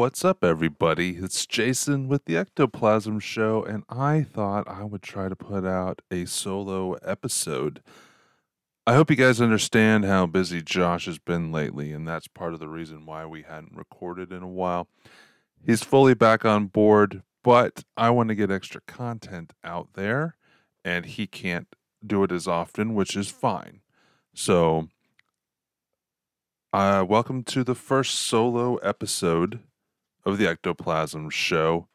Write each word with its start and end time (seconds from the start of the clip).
What's 0.00 0.24
up, 0.24 0.42
everybody? 0.42 1.18
It's 1.18 1.44
Jason 1.44 2.08
with 2.08 2.24
the 2.24 2.34
Ectoplasm 2.34 3.20
Show, 3.20 3.62
and 3.62 3.84
I 3.90 4.22
thought 4.22 4.66
I 4.66 4.82
would 4.82 5.02
try 5.02 5.28
to 5.28 5.36
put 5.36 5.66
out 5.66 6.00
a 6.10 6.24
solo 6.24 6.94
episode. 7.02 7.82
I 8.86 8.94
hope 8.94 9.10
you 9.10 9.16
guys 9.16 9.42
understand 9.42 10.06
how 10.06 10.24
busy 10.24 10.62
Josh 10.62 11.04
has 11.04 11.18
been 11.18 11.52
lately, 11.52 11.92
and 11.92 12.08
that's 12.08 12.28
part 12.28 12.54
of 12.54 12.60
the 12.60 12.68
reason 12.68 13.04
why 13.04 13.26
we 13.26 13.42
hadn't 13.42 13.76
recorded 13.76 14.32
in 14.32 14.42
a 14.42 14.48
while. 14.48 14.88
He's 15.66 15.84
fully 15.84 16.14
back 16.14 16.46
on 16.46 16.68
board, 16.68 17.22
but 17.44 17.84
I 17.94 18.08
want 18.08 18.30
to 18.30 18.34
get 18.34 18.50
extra 18.50 18.80
content 18.86 19.52
out 19.62 19.88
there, 19.92 20.34
and 20.82 21.04
he 21.04 21.26
can't 21.26 21.68
do 22.04 22.24
it 22.24 22.32
as 22.32 22.48
often, 22.48 22.94
which 22.94 23.14
is 23.14 23.28
fine. 23.28 23.82
So, 24.32 24.88
uh, 26.72 27.04
welcome 27.06 27.42
to 27.44 27.62
the 27.62 27.74
first 27.74 28.14
solo 28.14 28.76
episode 28.76 29.60
of 30.24 30.38
the 30.38 30.48
Ectoplasm 30.48 31.30
Show. 31.30 31.88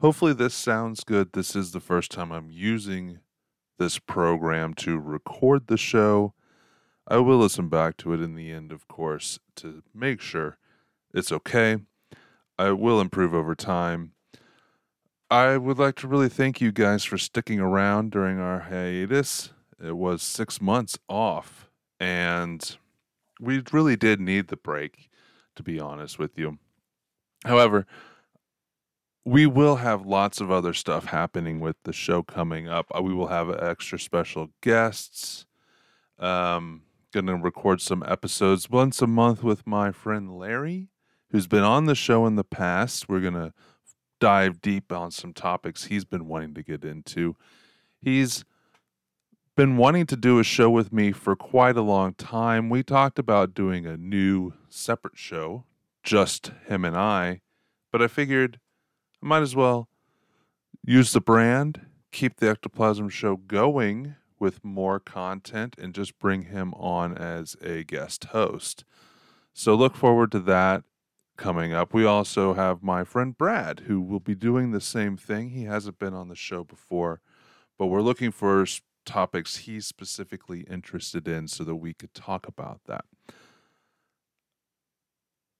Hopefully, 0.00 0.32
this 0.32 0.54
sounds 0.54 1.04
good. 1.04 1.32
This 1.32 1.54
is 1.54 1.72
the 1.72 1.80
first 1.80 2.10
time 2.10 2.32
I'm 2.32 2.50
using 2.50 3.20
this 3.78 3.98
program 3.98 4.74
to 4.74 4.98
record 4.98 5.66
the 5.66 5.76
show. 5.76 6.34
I 7.08 7.18
will 7.18 7.38
listen 7.38 7.68
back 7.68 7.96
to 7.98 8.12
it 8.12 8.20
in 8.20 8.34
the 8.34 8.50
end, 8.50 8.72
of 8.72 8.86
course, 8.88 9.38
to 9.56 9.82
make 9.94 10.20
sure 10.20 10.58
it's 11.12 11.32
okay. 11.32 11.78
I 12.58 12.72
will 12.72 13.00
improve 13.00 13.34
over 13.34 13.54
time. 13.54 14.12
I 15.30 15.56
would 15.56 15.78
like 15.78 15.96
to 15.96 16.08
really 16.08 16.28
thank 16.28 16.60
you 16.60 16.72
guys 16.72 17.04
for 17.04 17.16
sticking 17.16 17.60
around 17.60 18.10
during 18.10 18.38
our 18.38 18.60
hiatus. 18.60 19.52
It 19.82 19.96
was 19.96 20.22
six 20.22 20.60
months 20.60 20.98
off, 21.08 21.70
and 21.98 22.76
we 23.40 23.62
really 23.72 23.96
did 23.96 24.20
need 24.20 24.48
the 24.48 24.56
break, 24.56 25.08
to 25.56 25.62
be 25.62 25.80
honest 25.80 26.18
with 26.18 26.38
you. 26.38 26.58
However, 27.44 27.86
we 29.24 29.46
will 29.46 29.76
have 29.76 30.06
lots 30.06 30.40
of 30.40 30.50
other 30.50 30.72
stuff 30.72 31.06
happening 31.06 31.60
with 31.60 31.76
the 31.84 31.92
show 31.92 32.22
coming 32.22 32.68
up. 32.68 32.86
Uh, 32.94 33.02
we 33.02 33.14
will 33.14 33.28
have 33.28 33.50
extra 33.50 33.98
special 33.98 34.48
guests. 34.60 35.46
Um, 36.18 36.82
gonna 37.12 37.36
record 37.36 37.80
some 37.80 38.04
episodes 38.06 38.70
once 38.70 39.02
a 39.02 39.06
month 39.06 39.42
with 39.42 39.66
my 39.66 39.90
friend 39.90 40.36
Larry, 40.36 40.88
who's 41.30 41.46
been 41.46 41.62
on 41.62 41.86
the 41.86 41.94
show 41.94 42.26
in 42.26 42.36
the 42.36 42.44
past. 42.44 43.08
We're 43.08 43.20
gonna 43.20 43.52
dive 44.20 44.60
deep 44.60 44.92
on 44.92 45.10
some 45.10 45.32
topics 45.32 45.84
he's 45.84 46.04
been 46.04 46.26
wanting 46.26 46.54
to 46.54 46.62
get 46.62 46.84
into. 46.84 47.36
He's 48.00 48.44
been 49.56 49.76
wanting 49.76 50.06
to 50.06 50.16
do 50.16 50.38
a 50.38 50.44
show 50.44 50.70
with 50.70 50.92
me 50.92 51.12
for 51.12 51.36
quite 51.36 51.76
a 51.76 51.82
long 51.82 52.14
time. 52.14 52.70
We 52.70 52.82
talked 52.82 53.18
about 53.18 53.54
doing 53.54 53.86
a 53.86 53.96
new 53.96 54.54
separate 54.68 55.18
show 55.18 55.64
just 56.02 56.52
him 56.66 56.84
and 56.84 56.96
I. 56.96 57.40
But 57.92 58.02
I 58.02 58.08
figured 58.08 58.58
I 59.22 59.26
might 59.26 59.42
as 59.42 59.56
well 59.56 59.88
use 60.84 61.12
the 61.12 61.20
brand, 61.20 61.86
keep 62.12 62.36
the 62.36 62.48
Ectoplasm 62.48 63.08
Show 63.08 63.36
going 63.36 64.14
with 64.38 64.64
more 64.64 64.98
content, 64.98 65.76
and 65.78 65.94
just 65.94 66.18
bring 66.18 66.44
him 66.44 66.72
on 66.74 67.16
as 67.16 67.56
a 67.62 67.84
guest 67.84 68.24
host. 68.24 68.84
So 69.52 69.74
look 69.74 69.96
forward 69.96 70.32
to 70.32 70.40
that 70.40 70.84
coming 71.36 71.72
up. 71.72 71.92
We 71.92 72.04
also 72.04 72.54
have 72.54 72.82
my 72.82 73.04
friend 73.04 73.36
Brad, 73.36 73.80
who 73.86 74.00
will 74.00 74.20
be 74.20 74.34
doing 74.34 74.70
the 74.70 74.80
same 74.80 75.16
thing. 75.16 75.50
He 75.50 75.64
hasn't 75.64 75.98
been 75.98 76.14
on 76.14 76.28
the 76.28 76.36
show 76.36 76.64
before, 76.64 77.20
but 77.78 77.86
we're 77.86 78.02
looking 78.02 78.30
for 78.30 78.64
topics 79.06 79.58
he's 79.58 79.86
specifically 79.86 80.60
interested 80.62 81.26
in 81.26 81.48
so 81.48 81.64
that 81.64 81.76
we 81.76 81.94
could 81.94 82.14
talk 82.14 82.46
about 82.46 82.80
that 82.86 83.04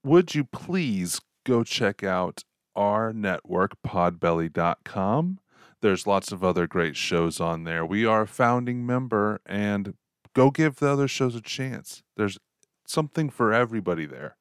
would 0.03 0.35
you 0.35 0.43
please 0.43 1.21
go 1.45 1.63
check 1.63 2.03
out 2.03 2.43
our 2.75 3.13
network, 3.13 3.73
podbelly.com? 3.85 5.39
There's 5.81 6.07
lots 6.07 6.31
of 6.31 6.43
other 6.43 6.67
great 6.67 6.95
shows 6.95 7.39
on 7.39 7.63
there. 7.63 7.85
We 7.85 8.05
are 8.05 8.21
a 8.21 8.27
founding 8.27 8.85
member, 8.85 9.41
and 9.45 9.95
go 10.35 10.51
give 10.51 10.75
the 10.75 10.89
other 10.89 11.07
shows 11.07 11.35
a 11.35 11.41
chance. 11.41 12.03
There's 12.15 12.37
something 12.85 13.29
for 13.29 13.51
everybody 13.51 14.05
there. 14.05 14.37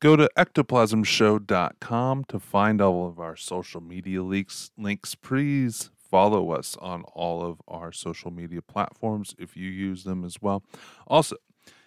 Go 0.00 0.16
to 0.16 0.30
ectoplasmshow.com 0.36 2.24
to 2.24 2.38
find 2.38 2.80
all 2.80 3.06
of 3.06 3.20
our 3.20 3.36
social 3.36 3.82
media 3.82 4.22
links. 4.22 4.70
Links, 4.78 5.14
please 5.14 5.90
follow 6.10 6.52
us 6.52 6.76
on 6.80 7.02
all 7.14 7.44
of 7.44 7.60
our 7.68 7.92
social 7.92 8.30
media 8.30 8.62
platforms 8.62 9.34
if 9.38 9.56
you 9.56 9.68
use 9.68 10.04
them 10.04 10.24
as 10.24 10.40
well. 10.40 10.62
Also, 11.06 11.36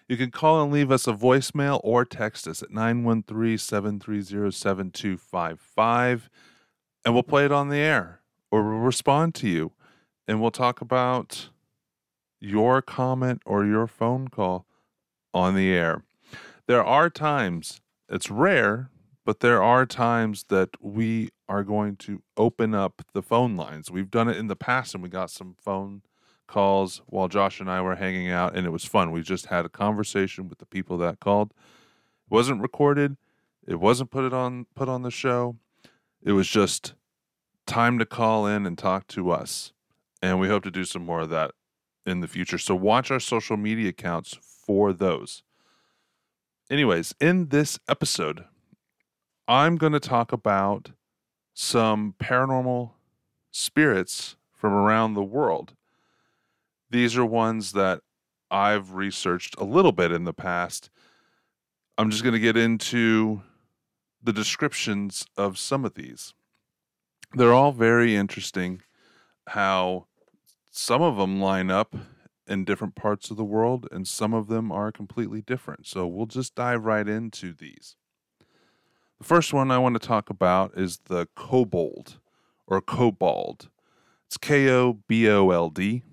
you 0.08 0.16
can 0.16 0.30
call 0.30 0.62
and 0.62 0.72
leave 0.72 0.90
us 0.90 1.06
a 1.06 1.12
voicemail 1.12 1.80
or 1.82 2.04
text 2.04 2.46
us 2.46 2.62
at 2.62 2.70
913 2.70 3.58
730 3.58 4.50
7255, 4.50 6.30
and 7.04 7.14
we'll 7.14 7.22
play 7.22 7.44
it 7.44 7.52
on 7.52 7.68
the 7.68 7.78
air 7.78 8.20
or 8.50 8.62
we'll 8.62 8.80
respond 8.80 9.34
to 9.36 9.48
you. 9.48 9.72
And 10.26 10.40
we'll 10.40 10.50
talk 10.50 10.80
about 10.80 11.50
your 12.40 12.80
comment 12.80 13.42
or 13.44 13.66
your 13.66 13.86
phone 13.86 14.28
call 14.28 14.66
on 15.34 15.54
the 15.54 15.70
air. 15.70 16.04
There 16.66 16.84
are 16.84 17.10
times, 17.10 17.80
it's 18.08 18.30
rare, 18.30 18.90
but 19.26 19.40
there 19.40 19.62
are 19.62 19.84
times 19.84 20.44
that 20.48 20.70
we 20.80 21.30
are 21.48 21.62
going 21.62 21.96
to 21.96 22.22
open 22.36 22.74
up 22.74 23.02
the 23.12 23.22
phone 23.22 23.56
lines. 23.56 23.90
We've 23.90 24.10
done 24.10 24.28
it 24.28 24.36
in 24.36 24.46
the 24.46 24.56
past 24.56 24.94
and 24.94 25.02
we 25.02 25.08
got 25.08 25.30
some 25.30 25.56
phone 25.60 26.02
calls 26.46 27.02
while 27.06 27.28
Josh 27.28 27.60
and 27.60 27.70
I 27.70 27.80
were 27.80 27.96
hanging 27.96 28.30
out, 28.30 28.56
and 28.56 28.66
it 28.66 28.70
was 28.70 28.84
fun. 28.84 29.10
We 29.10 29.22
just 29.22 29.46
had 29.46 29.64
a 29.64 29.68
conversation 29.70 30.48
with 30.48 30.58
the 30.58 30.66
people 30.66 30.98
that 30.98 31.20
called. 31.20 31.50
It 31.50 32.34
wasn't 32.34 32.62
recorded. 32.62 33.16
It 33.66 33.76
wasn't 33.76 34.10
put 34.10 34.24
it 34.24 34.32
on 34.32 34.66
put 34.74 34.88
on 34.88 35.02
the 35.02 35.10
show. 35.10 35.56
It 36.22 36.32
was 36.32 36.48
just 36.48 36.94
time 37.66 37.98
to 37.98 38.06
call 38.06 38.46
in 38.46 38.66
and 38.66 38.76
talk 38.76 39.06
to 39.08 39.30
us. 39.30 39.72
And 40.22 40.40
we 40.40 40.48
hope 40.48 40.62
to 40.64 40.70
do 40.70 40.84
some 40.84 41.04
more 41.04 41.20
of 41.20 41.30
that 41.30 41.52
in 42.06 42.20
the 42.20 42.28
future. 42.28 42.58
So 42.58 42.74
watch 42.74 43.10
our 43.10 43.20
social 43.20 43.56
media 43.56 43.90
accounts 43.90 44.38
for 44.40 44.92
those. 44.92 45.42
Anyways, 46.70 47.14
in 47.20 47.48
this 47.48 47.78
episode, 47.88 48.44
I'm 49.46 49.76
going 49.76 49.92
to 49.92 50.00
talk 50.00 50.32
about 50.32 50.92
some 51.52 52.14
paranormal 52.18 52.92
spirits 53.50 54.36
from 54.52 54.72
around 54.72 55.14
the 55.14 55.22
world. 55.22 55.74
These 56.94 57.16
are 57.16 57.26
ones 57.26 57.72
that 57.72 58.02
I've 58.52 58.92
researched 58.92 59.56
a 59.58 59.64
little 59.64 59.90
bit 59.90 60.12
in 60.12 60.22
the 60.22 60.32
past. 60.32 60.90
I'm 61.98 62.08
just 62.08 62.22
going 62.22 62.34
to 62.34 62.38
get 62.38 62.56
into 62.56 63.42
the 64.22 64.32
descriptions 64.32 65.26
of 65.36 65.58
some 65.58 65.84
of 65.84 65.94
these. 65.94 66.34
They're 67.32 67.52
all 67.52 67.72
very 67.72 68.14
interesting 68.14 68.82
how 69.48 70.06
some 70.70 71.02
of 71.02 71.16
them 71.16 71.40
line 71.40 71.68
up 71.68 71.96
in 72.46 72.64
different 72.64 72.94
parts 72.94 73.28
of 73.28 73.36
the 73.36 73.42
world 73.42 73.88
and 73.90 74.06
some 74.06 74.32
of 74.32 74.46
them 74.46 74.70
are 74.70 74.92
completely 74.92 75.42
different. 75.42 75.88
So 75.88 76.06
we'll 76.06 76.26
just 76.26 76.54
dive 76.54 76.84
right 76.84 77.08
into 77.08 77.52
these. 77.52 77.96
The 79.18 79.24
first 79.24 79.52
one 79.52 79.72
I 79.72 79.78
want 79.78 80.00
to 80.00 80.06
talk 80.06 80.30
about 80.30 80.78
is 80.78 81.00
the 81.06 81.26
kobold 81.34 82.20
or 82.68 82.80
kobold. 82.80 83.68
It's 84.28 84.36
K 84.36 84.70
O 84.70 85.00
B 85.08 85.28
O 85.28 85.50
L 85.50 85.70
D. 85.70 86.04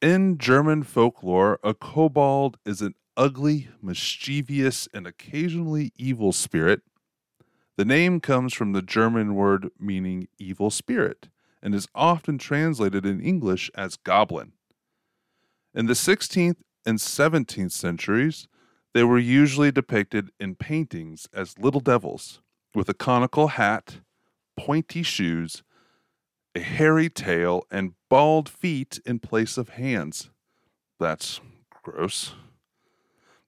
In 0.00 0.38
German 0.38 0.84
folklore, 0.84 1.58
a 1.64 1.74
kobold 1.74 2.58
is 2.64 2.80
an 2.80 2.94
ugly, 3.16 3.68
mischievous, 3.82 4.88
and 4.94 5.06
occasionally 5.06 5.92
evil 5.96 6.32
spirit. 6.32 6.82
The 7.76 7.84
name 7.84 8.20
comes 8.20 8.54
from 8.54 8.72
the 8.72 8.82
German 8.82 9.34
word 9.34 9.70
meaning 9.78 10.28
evil 10.38 10.70
spirit 10.70 11.28
and 11.60 11.74
is 11.74 11.88
often 11.94 12.38
translated 12.38 13.04
in 13.04 13.20
English 13.20 13.70
as 13.74 13.96
goblin. 13.96 14.52
In 15.74 15.86
the 15.86 15.94
16th 15.94 16.58
and 16.86 16.98
17th 16.98 17.72
centuries, 17.72 18.46
they 18.94 19.02
were 19.02 19.18
usually 19.18 19.72
depicted 19.72 20.30
in 20.38 20.54
paintings 20.54 21.28
as 21.32 21.58
little 21.58 21.80
devils 21.80 22.40
with 22.74 22.88
a 22.88 22.94
conical 22.94 23.48
hat, 23.48 24.00
pointy 24.56 25.02
shoes, 25.02 25.62
a 26.58 26.60
hairy 26.60 27.08
tail, 27.08 27.64
and 27.70 27.94
bald 28.08 28.48
feet 28.48 28.98
in 29.06 29.20
place 29.20 29.56
of 29.56 29.70
hands. 29.70 30.30
That's 30.98 31.40
gross. 31.84 32.34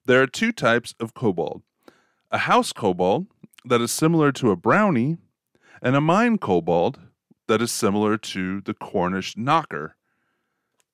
There 0.05 0.21
are 0.21 0.27
two 0.27 0.53
types 0.53 0.95
of 0.99 1.13
kobold 1.13 1.61
a 2.31 2.37
house 2.37 2.71
kobold 2.71 3.27
that 3.65 3.81
is 3.81 3.91
similar 3.91 4.31
to 4.31 4.51
a 4.51 4.55
brownie, 4.55 5.17
and 5.81 5.97
a 5.97 6.01
mine 6.01 6.37
kobold 6.37 6.99
that 7.49 7.61
is 7.61 7.69
similar 7.69 8.17
to 8.17 8.61
the 8.61 8.73
Cornish 8.73 9.35
knocker 9.35 9.97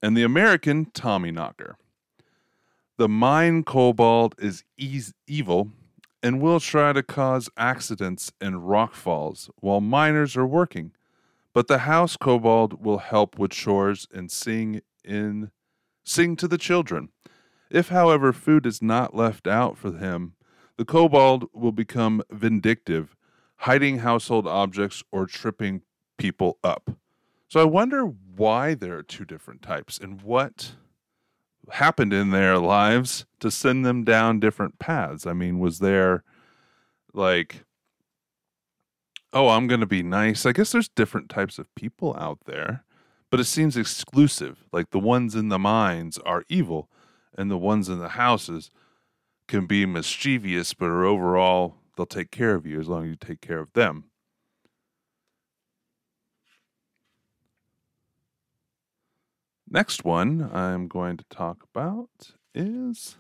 and 0.02 0.18
the 0.18 0.24
American 0.24 0.86
Tommy 0.86 1.30
knocker. 1.30 1.78
The 2.98 3.08
mine 3.08 3.64
kobold 3.64 4.34
is 4.40 4.64
e- 4.76 5.04
evil 5.28 5.70
and 6.24 6.42
will 6.42 6.60
try 6.60 6.94
to 6.94 7.04
cause 7.04 7.48
accidents 7.58 8.32
and 8.42 8.68
rock 8.68 8.96
falls 8.96 9.52
while 9.60 9.82
miners 9.82 10.36
are 10.36 10.48
working. 10.48 10.94
But 11.58 11.66
the 11.68 11.80
house 11.80 12.18
kobold 12.18 12.86
will 12.86 13.00
help 13.00 13.40
with 13.40 13.50
chores 13.50 14.08
and 14.14 14.32
sing 14.32 14.82
in 15.04 15.50
sing 16.04 16.36
to 16.36 16.48
the 16.48 16.60
children. 16.60 17.10
If, 17.72 17.90
however, 17.90 18.32
food 18.32 18.68
is 18.68 18.80
not 18.80 19.16
left 19.16 19.48
out 19.48 19.76
for 19.76 19.92
him, 19.92 20.36
the 20.78 20.86
kobold 20.86 21.50
will 21.54 21.72
become 21.72 22.22
vindictive, 22.30 23.16
hiding 23.56 23.98
household 23.98 24.48
objects 24.48 25.02
or 25.12 25.26
tripping 25.26 25.82
people 26.20 26.60
up. 26.64 26.92
So 27.48 27.60
I 27.60 27.64
wonder 27.64 28.04
why 28.04 28.76
there 28.76 28.96
are 28.96 29.02
two 29.02 29.26
different 29.26 29.64
types 29.64 29.98
and 29.98 30.22
what 30.22 30.74
happened 31.72 32.14
in 32.14 32.30
their 32.30 32.60
lives 32.60 33.26
to 33.40 33.50
send 33.50 33.84
them 33.84 34.04
down 34.04 34.40
different 34.40 34.78
paths. 34.78 35.26
I 35.26 35.34
mean, 35.34 35.58
was 35.58 35.80
there 35.80 36.24
like 37.16 37.64
oh, 39.34 39.50
I'm 39.50 39.68
going 39.68 39.82
to 39.82 39.86
be 39.86 40.04
nice. 40.04 40.46
I 40.46 40.52
guess 40.52 40.72
there's 40.72 40.90
different 40.90 41.30
types 41.30 41.60
of 41.60 41.74
people 41.76 42.16
out 42.18 42.40
there, 42.46 42.84
but 43.30 43.40
it 43.40 43.46
seems 43.46 43.78
exclusive. 43.78 44.66
Like 44.72 44.92
the 44.92 45.00
ones 45.00 45.36
in 45.36 45.50
the 45.50 45.60
mines 45.60 46.18
are 46.20 46.44
evil 46.50 46.90
and 47.38 47.52
the 47.52 47.58
ones 47.58 47.90
in 47.90 48.00
the 48.00 48.10
houses 48.10 48.72
can 49.48 49.66
be 49.66 49.86
mischievous, 49.86 50.74
but 50.74 50.88
are 50.88 51.06
overall 51.06 51.76
they'll 51.96 52.06
take 52.06 52.32
care 52.32 52.56
of 52.56 52.66
you 52.66 52.80
as 52.80 52.88
long 52.88 53.04
as 53.04 53.10
you 53.10 53.16
take 53.16 53.42
care 53.42 53.60
of 53.60 53.74
them. 53.74 54.06
Next 59.70 60.06
one 60.06 60.50
I'm 60.54 60.88
going 60.88 61.18
to 61.18 61.26
talk 61.30 61.64
about 61.74 62.10
is. 62.56 63.18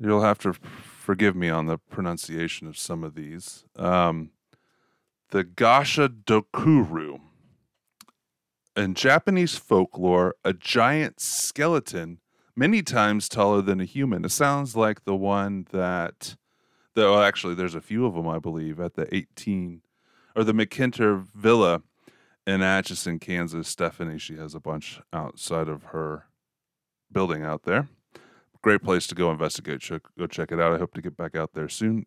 You'll 0.00 0.22
have 0.22 0.38
to 0.40 0.52
forgive 0.52 1.34
me 1.34 1.48
on 1.48 1.66
the 1.66 1.78
pronunciation 1.78 2.66
of 2.66 2.78
some 2.78 3.02
of 3.02 3.14
these. 3.14 3.64
Um, 3.76 4.30
the 5.30 5.44
Gashadokuro. 5.44 7.20
In 8.76 8.94
Japanese 8.94 9.56
folklore, 9.56 10.36
a 10.44 10.52
giant 10.52 11.20
skeleton, 11.20 12.20
many 12.54 12.82
times 12.82 13.28
taller 13.28 13.60
than 13.60 13.80
a 13.80 13.84
human. 13.84 14.24
It 14.24 14.30
sounds 14.30 14.76
like 14.76 15.04
the 15.04 15.16
one 15.16 15.66
that, 15.72 16.36
though 16.94 17.20
actually, 17.20 17.54
there's 17.54 17.74
a 17.74 17.80
few 17.80 18.06
of 18.06 18.14
them, 18.14 18.28
I 18.28 18.38
believe, 18.38 18.78
at 18.78 18.94
the 18.94 19.12
18 19.14 19.82
or 20.36 20.44
the 20.44 20.52
McInteer 20.52 21.26
Villa 21.34 21.82
in 22.46 22.62
Atchison, 22.62 23.18
Kansas. 23.18 23.66
Stephanie, 23.66 24.18
she 24.18 24.36
has 24.36 24.54
a 24.54 24.60
bunch 24.60 25.00
outside 25.12 25.68
of 25.68 25.84
her 25.84 26.26
building 27.10 27.42
out 27.42 27.64
there. 27.64 27.88
Great 28.62 28.82
place 28.82 29.06
to 29.06 29.14
go 29.14 29.30
investigate. 29.30 29.88
Go 30.18 30.26
check 30.26 30.52
it 30.52 30.60
out. 30.60 30.72
I 30.72 30.78
hope 30.78 30.94
to 30.94 31.02
get 31.02 31.16
back 31.16 31.36
out 31.36 31.52
there 31.54 31.68
soon. 31.68 32.06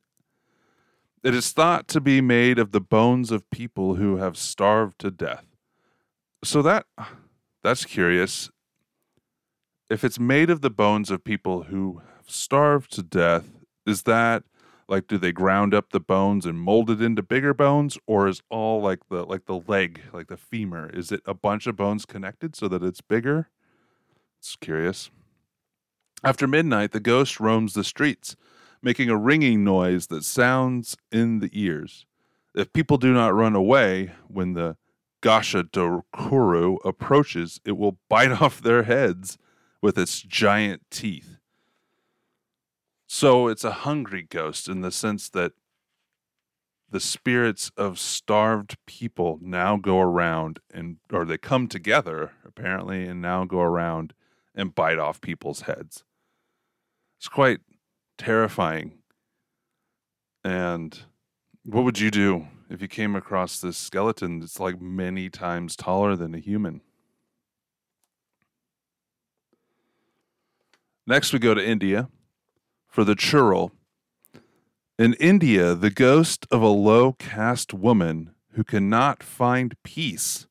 It 1.24 1.36
is 1.36 1.52
thought 1.52 1.88
to 1.90 2.02
be 2.02 2.20
made 2.20 2.58
of 2.58 2.72
the 2.72 2.82
bones 2.82 3.32
of 3.32 3.50
people 3.52 3.96
who 3.96 4.18
have 4.18 4.38
starved 4.38 5.00
to 5.00 5.12
death. 5.12 5.46
So 6.44 6.62
that 6.64 6.88
that's 7.64 7.86
curious. 7.86 8.50
If 9.90 10.04
it's 10.04 10.20
made 10.20 10.50
of 10.50 10.62
the 10.62 10.70
bones 10.70 11.12
of 11.12 11.24
people 11.24 11.64
who 11.64 12.02
have 12.18 12.30
starved 12.30 12.92
to 12.94 13.04
death, 13.04 13.50
is 13.86 14.04
that 14.04 14.44
like 14.92 15.08
do 15.08 15.18
they 15.18 15.32
ground 15.32 15.74
up 15.74 15.92
the 15.92 16.00
bones 16.00 16.46
and 16.46 16.60
mold 16.60 16.90
it 16.90 17.02
into 17.02 17.24
bigger 17.24 17.54
bones 17.54 17.98
or 18.06 18.28
is 18.28 18.42
all 18.50 18.82
like 18.82 19.00
the 19.10 19.24
like 19.26 19.46
the 19.46 19.60
leg 19.68 20.02
like 20.14 20.28
the 20.28 20.38
femur 20.38 20.90
is 20.90 21.12
it 21.12 21.22
a 21.26 21.34
bunch 21.34 21.66
of 21.66 21.76
bones 21.76 22.06
connected 22.06 22.56
so 22.56 22.68
that 22.68 22.84
it's 22.84 23.02
bigger 23.02 23.50
it's 24.38 24.56
curious 24.58 25.10
after 26.24 26.48
midnight 26.48 26.92
the 26.92 27.00
ghost 27.00 27.40
roams 27.40 27.74
the 27.74 27.84
streets 27.84 28.36
making 28.82 29.10
a 29.10 29.18
ringing 29.18 29.64
noise 29.64 30.08
that 30.08 30.24
sounds 30.24 30.98
in 31.12 31.40
the 31.40 31.50
ears 31.54 32.06
if 32.56 32.74
people 32.74 32.98
do 32.98 33.14
not 33.14 33.34
run 33.34 33.56
away 33.56 34.12
when 34.28 34.54
the 34.54 34.76
gashadokuro 35.22 36.78
approaches 36.84 37.60
it 37.66 37.78
will 37.78 37.98
bite 38.10 38.42
off 38.42 38.62
their 38.62 38.84
heads 38.84 39.38
with 39.82 39.98
its 39.98 40.22
giant 40.22 40.82
teeth 40.90 41.38
so 43.08 43.48
it's 43.48 43.64
a 43.64 43.72
hungry 43.72 44.26
ghost 44.30 44.70
in 44.70 44.82
the 44.82 44.92
sense 44.92 45.30
that 45.30 45.52
the 46.92 47.00
spirits 47.00 47.72
of 47.78 47.98
starved 47.98 48.78
people 48.86 49.40
now 49.42 49.78
go 49.78 50.00
around 50.00 50.60
and 50.74 50.98
or 51.12 51.26
they 51.26 51.38
come 51.38 51.68
together 51.68 52.34
apparently 52.46 53.06
and 53.06 53.22
now 53.22 53.46
go 53.46 53.62
around 53.62 54.14
and 54.54 54.76
bite 54.76 55.00
off 55.00 55.22
people's 55.22 55.62
heads. 55.62 56.04
It's 57.22 57.28
quite 57.28 57.60
terrifying. 58.18 58.94
And 60.44 60.98
what 61.64 61.84
would 61.84 62.00
you 62.00 62.10
do 62.10 62.48
if 62.68 62.82
you 62.82 62.88
came 62.88 63.16
across 63.16 63.62
this 63.62 63.78
skeleton 63.78 64.40
that's 64.40 64.60
like 64.60 64.82
many 64.82 65.30
times 65.30 65.76
taller 65.76 66.16
than 66.16 66.34
a 66.34 66.40
human? 66.40 66.82
Next, 71.06 71.32
we 71.32 71.38
go 71.38 71.54
to 71.54 71.64
India 71.64 72.10
for 72.88 73.04
the 73.04 73.14
churel. 73.14 73.72
In 74.98 75.14
India, 75.20 75.76
the 75.76 75.92
ghost 75.92 76.48
of 76.50 76.64
a 76.64 76.70
low 76.70 77.14
caste 77.14 77.72
woman 77.72 78.34
who 78.54 78.64
cannot 78.64 79.22
find 79.22 79.76
peace 79.84 80.48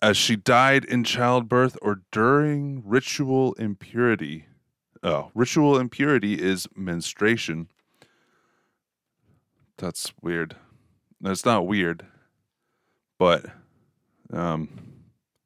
as 0.00 0.16
she 0.16 0.36
died 0.36 0.86
in 0.86 1.04
childbirth 1.04 1.76
or 1.82 2.00
during 2.10 2.82
ritual 2.86 3.52
impurity. 3.58 4.46
Oh, 5.02 5.30
ritual 5.34 5.78
impurity 5.78 6.34
is 6.34 6.68
menstruation. 6.76 7.68
That's 9.78 10.12
weird. 10.20 10.56
That's 11.20 11.44
not 11.44 11.66
weird, 11.66 12.04
but 13.18 13.46
um, 14.32 14.68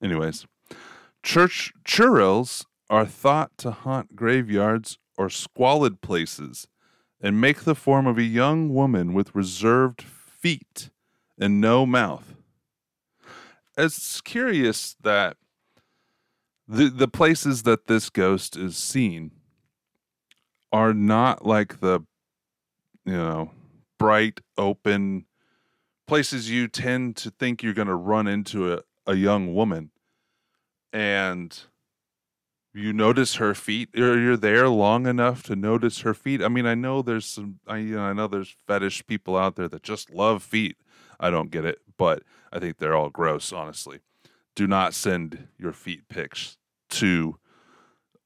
anyways, 0.03 0.47
church 1.23 1.73
churels 1.85 2.65
are 2.91 3.07
thought 3.07 3.57
to 3.59 3.71
haunt 3.71 4.17
graveyards 4.17 4.99
or 5.17 5.31
squalid 5.31 6.01
places 6.01 6.67
and 7.21 7.41
make 7.41 7.61
the 7.63 7.75
form 7.75 8.07
of 8.07 8.19
a 8.19 8.23
young 8.23 8.75
woman 8.75 9.15
with 9.15 9.35
reserved 9.35 10.03
feet 10.03 10.91
and 11.39 11.61
no 11.61 11.87
mouth. 11.87 12.35
It's 13.77 14.21
curious 14.21 14.97
that 15.03 15.37
the 16.67 16.89
the 16.89 17.09
places 17.09 17.63
that 17.65 17.87
this 17.87 18.11
ghost 18.11 18.57
is 18.57 18.77
seen 18.77 19.33
are 20.75 20.93
not 20.93 21.47
like 21.47 21.79
the 21.79 22.01
you 23.05 23.13
know 23.13 23.53
bright 23.97 24.41
open 24.59 25.25
places 26.09 26.51
you 26.51 26.67
tend 26.67 27.15
to 27.15 27.31
think 27.31 27.63
you're 27.63 27.73
going 27.73 27.87
to 27.87 27.95
run 27.95 28.27
into 28.27 28.75
a, 28.75 28.81
a 29.07 29.15
young 29.15 29.55
woman. 29.55 29.93
And 30.93 31.57
you 32.75 32.93
notice 32.93 33.37
her 33.37 33.55
feet 33.55 33.89
or 33.97 34.19
you're 34.19 34.37
there 34.37 34.69
long 34.69 35.07
enough 35.07 35.45
to 35.45 35.55
notice 35.55 36.01
her 36.01 36.13
feet. 36.13 36.43
I 36.43 36.49
mean 36.49 36.67
i 36.67 36.75
know 36.75 37.03
there's 37.03 37.27
some 37.27 37.61
I, 37.69 37.77
you 37.77 37.95
know, 37.95 38.03
I 38.03 38.13
know 38.13 38.27
there's 38.27 38.57
fetish 38.67 39.07
people 39.07 39.37
out 39.37 39.55
there 39.55 39.69
that 39.69 39.85
just 39.85 40.11
love 40.11 40.43
feet. 40.43 40.77
I 41.21 41.31
don't 41.31 41.53
get 41.53 41.65
it 41.65 41.79
but 41.97 42.25
i 42.53 42.59
think 42.59 42.79
they're 42.79 42.97
all 42.97 43.11
gross 43.11 43.53
honestly. 43.53 44.01
Do 44.57 44.67
not 44.67 44.93
send 44.93 45.47
your 45.57 45.73
feet 45.73 46.09
pics 46.09 46.59
to 46.91 47.39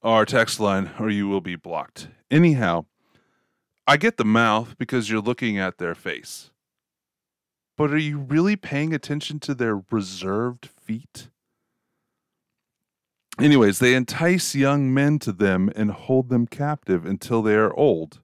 our 0.02 0.24
text 0.24 0.60
line 0.60 0.90
or 0.98 1.10
you 1.10 1.28
will 1.28 1.40
be 1.40 1.56
blocked 1.56 2.08
anyhow 2.30 2.84
i 3.86 3.96
get 3.96 4.16
the 4.16 4.24
mouth 4.24 4.76
because 4.78 5.10
you're 5.10 5.20
looking 5.20 5.58
at 5.58 5.78
their 5.78 5.94
face 5.94 6.50
but 7.76 7.90
are 7.90 7.98
you 7.98 8.18
really 8.18 8.56
paying 8.56 8.92
attention 8.92 9.38
to 9.38 9.54
their 9.54 9.82
reserved 9.90 10.66
feet 10.66 11.28
Anyways, 13.40 13.78
they 13.78 13.94
entice 13.94 14.56
young 14.56 14.92
men 14.92 15.20
to 15.20 15.30
them 15.32 15.70
and 15.76 15.92
hold 15.92 16.28
them 16.28 16.46
captive 16.46 17.06
until 17.06 17.40
they 17.40 17.54
are 17.54 17.72
old. 17.72 18.20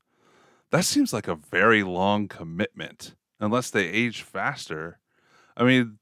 That 0.72 0.84
seems 0.84 1.12
like 1.12 1.28
a 1.28 1.36
very 1.36 1.84
long 1.84 2.26
commitment, 2.26 3.14
unless 3.38 3.70
they 3.70 3.86
age 3.86 4.22
faster. 4.22 4.98
I 5.56 5.62
mean, 5.62 5.98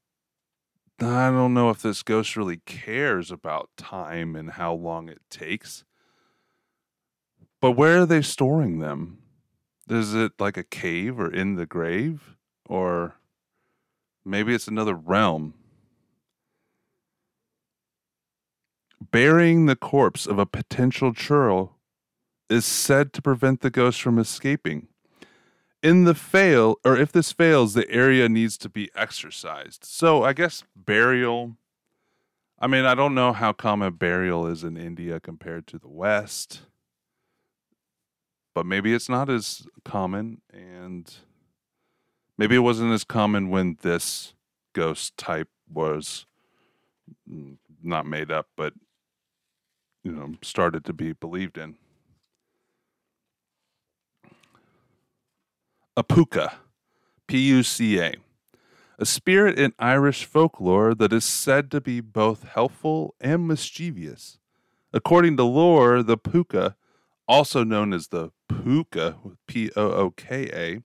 I 1.05 1.29
don't 1.29 1.53
know 1.53 1.69
if 1.69 1.81
this 1.81 2.03
ghost 2.03 2.35
really 2.35 2.57
cares 2.65 3.31
about 3.31 3.69
time 3.77 4.35
and 4.35 4.51
how 4.51 4.73
long 4.73 5.09
it 5.09 5.21
takes. 5.29 5.83
But 7.61 7.71
where 7.71 8.01
are 8.01 8.05
they 8.05 8.21
storing 8.21 8.79
them? 8.79 9.19
Is 9.89 10.13
it 10.13 10.33
like 10.39 10.57
a 10.57 10.63
cave 10.63 11.19
or 11.19 11.31
in 11.31 11.55
the 11.55 11.65
grave? 11.65 12.35
Or 12.67 13.15
Maybe 14.25 14.53
it's 14.53 14.67
another 14.67 14.95
realm. 14.95 15.53
Burying 19.11 19.65
the 19.65 19.75
corpse 19.75 20.25
of 20.25 20.39
a 20.39 20.45
potential 20.45 21.13
churel 21.13 21.77
is 22.49 22.65
said 22.65 23.11
to 23.13 23.21
prevent 23.21 23.61
the 23.61 23.69
ghost 23.69 24.01
from 24.01 24.17
escaping. 24.17 24.87
In 25.83 26.05
the 26.05 26.15
fail, 26.15 26.77
or 26.85 26.95
if 26.95 27.11
this 27.11 27.33
fails, 27.33 27.73
the 27.73 27.89
area 27.91 28.29
needs 28.29 28.57
to 28.59 28.69
be 28.69 28.89
exorcised. 28.95 29.83
So 29.83 30.23
I 30.23 30.31
guess 30.31 30.63
burial. 30.73 31.57
I 32.57 32.67
mean, 32.67 32.85
I 32.85 32.95
don't 32.95 33.13
know 33.13 33.33
how 33.33 33.51
common 33.51 33.93
burial 33.95 34.47
is 34.47 34.63
in 34.63 34.77
India 34.77 35.19
compared 35.19 35.67
to 35.67 35.77
the 35.77 35.89
West, 35.89 36.61
but 38.55 38.65
maybe 38.65 38.93
it's 38.93 39.09
not 39.09 39.29
as 39.29 39.67
common, 39.83 40.41
and 40.53 41.13
maybe 42.37 42.55
it 42.55 42.59
wasn't 42.59 42.93
as 42.93 43.03
common 43.03 43.49
when 43.49 43.77
this 43.81 44.33
ghost 44.71 45.17
type 45.17 45.49
was 45.69 46.25
mm, 47.29 47.57
not 47.83 48.05
made 48.05 48.31
up, 48.31 48.47
but 48.55 48.73
you 50.03 50.13
know, 50.13 50.35
started 50.41 50.85
to 50.85 50.93
be 50.93 51.11
believed 51.11 51.57
in. 51.57 51.75
A 55.95 56.03
puca, 56.03 56.53
P 57.27 57.37
U 57.49 57.61
C 57.61 57.99
A, 57.99 58.15
a 58.97 59.05
spirit 59.05 59.59
in 59.59 59.73
Irish 59.77 60.25
folklore 60.25 60.95
that 60.95 61.13
is 61.13 61.23
said 61.23 61.69
to 61.69 61.79
be 61.79 62.01
both 62.01 62.43
helpful 62.43 63.13
and 63.21 63.47
mischievous. 63.47 64.39
According 64.91 65.37
to 65.37 65.43
lore, 65.43 66.01
the 66.01 66.17
puca, 66.17 66.73
also 67.27 67.63
known 67.63 67.93
as 67.93 68.07
the 68.07 68.31
pooka, 68.49 69.37
P 69.45 69.69
O 69.75 69.91
O 69.91 70.09
K 70.09 70.49
A, 70.51 70.81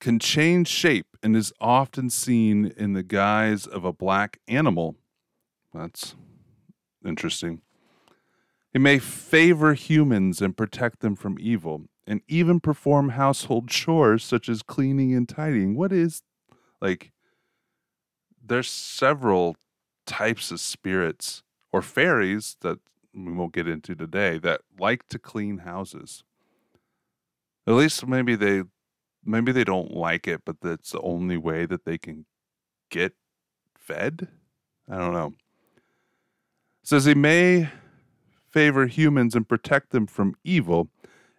can 0.00 0.18
change 0.18 0.68
shape 0.68 1.16
and 1.22 1.34
is 1.34 1.52
often 1.58 2.10
seen 2.10 2.66
in 2.76 2.92
the 2.92 3.02
guise 3.02 3.66
of 3.66 3.86
a 3.86 3.92
black 3.92 4.38
animal. 4.46 4.96
That's 5.72 6.14
interesting. 7.02 7.62
It 8.74 8.82
may 8.82 8.98
favor 8.98 9.72
humans 9.72 10.42
and 10.42 10.54
protect 10.54 11.00
them 11.00 11.16
from 11.16 11.38
evil 11.40 11.88
and 12.08 12.22
even 12.26 12.58
perform 12.58 13.10
household 13.10 13.68
chores 13.68 14.24
such 14.24 14.48
as 14.48 14.62
cleaning 14.62 15.14
and 15.14 15.28
tidying. 15.28 15.76
What 15.76 15.92
is 15.92 16.22
like 16.80 17.12
there's 18.42 18.70
several 18.70 19.56
types 20.06 20.50
of 20.50 20.58
spirits 20.58 21.42
or 21.70 21.82
fairies 21.82 22.56
that 22.62 22.78
we 23.14 23.30
won't 23.30 23.52
get 23.52 23.68
into 23.68 23.94
today 23.94 24.38
that 24.38 24.62
like 24.78 25.06
to 25.10 25.18
clean 25.18 25.58
houses. 25.58 26.24
At 27.66 27.74
least 27.74 28.06
maybe 28.06 28.34
they 28.34 28.62
maybe 29.22 29.52
they 29.52 29.64
don't 29.64 29.92
like 29.92 30.26
it, 30.26 30.40
but 30.46 30.56
that's 30.62 30.92
the 30.92 31.02
only 31.02 31.36
way 31.36 31.66
that 31.66 31.84
they 31.84 31.98
can 31.98 32.24
get 32.90 33.12
fed. 33.76 34.28
I 34.90 34.96
don't 34.96 35.12
know. 35.12 35.34
Says 36.82 37.04
he 37.04 37.14
may 37.14 37.68
favor 38.50 38.86
humans 38.86 39.34
and 39.34 39.46
protect 39.46 39.90
them 39.90 40.06
from 40.06 40.36
evil 40.42 40.88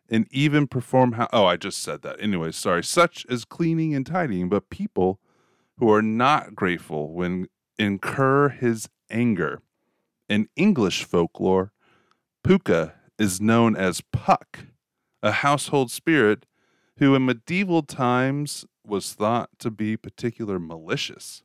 and 0.10 0.28
even 0.32 0.68
perform 0.68 1.14
how 1.14 1.28
oh 1.32 1.46
i 1.46 1.56
just 1.56 1.82
said 1.82 2.02
that. 2.02 2.18
Anyway 2.20 2.52
sorry. 2.52 2.84
Such 2.84 3.26
as 3.30 3.46
cleaning 3.46 3.94
and 3.94 4.06
tidying 4.06 4.50
but 4.50 4.70
people 4.70 5.20
who 5.78 5.92
are 5.92 6.02
not 6.02 6.56
grateful 6.56 7.14
when 7.14 7.48
incur 7.78 8.50
his 8.50 8.90
anger. 9.10 9.62
In 10.28 10.48
english 10.56 11.04
folklore 11.04 11.72
puca 12.44 12.94
is 13.18 13.42
known 13.42 13.76
as 13.76 14.02
puck 14.12 14.60
a 15.22 15.32
household 15.32 15.92
spirit 15.92 16.46
who 16.98 17.16
in 17.16 17.26
medieval 17.26 17.82
times 17.82 18.66
was 18.86 19.14
thought 19.14 19.50
to 19.60 19.70
be 19.70 19.96
particular 19.96 20.60
malicious. 20.60 21.44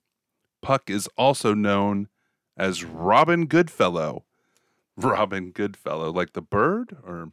Puck 0.62 0.88
is 0.88 1.08
also 1.16 1.54
known 1.54 2.08
as 2.56 2.84
robin 2.84 3.46
goodfellow. 3.46 4.24
Robin 4.96 5.50
goodfellow 5.50 6.12
like 6.12 6.34
the 6.34 6.40
bird 6.40 6.96
or 7.02 7.32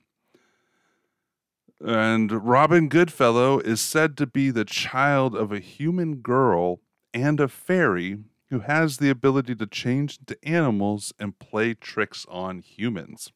and 1.83 2.31
Robin 2.45 2.89
Goodfellow 2.89 3.59
is 3.59 3.81
said 3.81 4.17
to 4.17 4.27
be 4.27 4.51
the 4.51 4.65
child 4.65 5.35
of 5.35 5.51
a 5.51 5.59
human 5.59 6.17
girl 6.17 6.79
and 7.13 7.39
a 7.39 7.47
fairy 7.47 8.19
who 8.49 8.59
has 8.59 8.97
the 8.97 9.09
ability 9.09 9.55
to 9.55 9.65
change 9.65 10.19
into 10.19 10.37
animals 10.47 11.13
and 11.17 11.39
play 11.39 11.73
tricks 11.73 12.25
on 12.29 12.59
humans. 12.59 13.31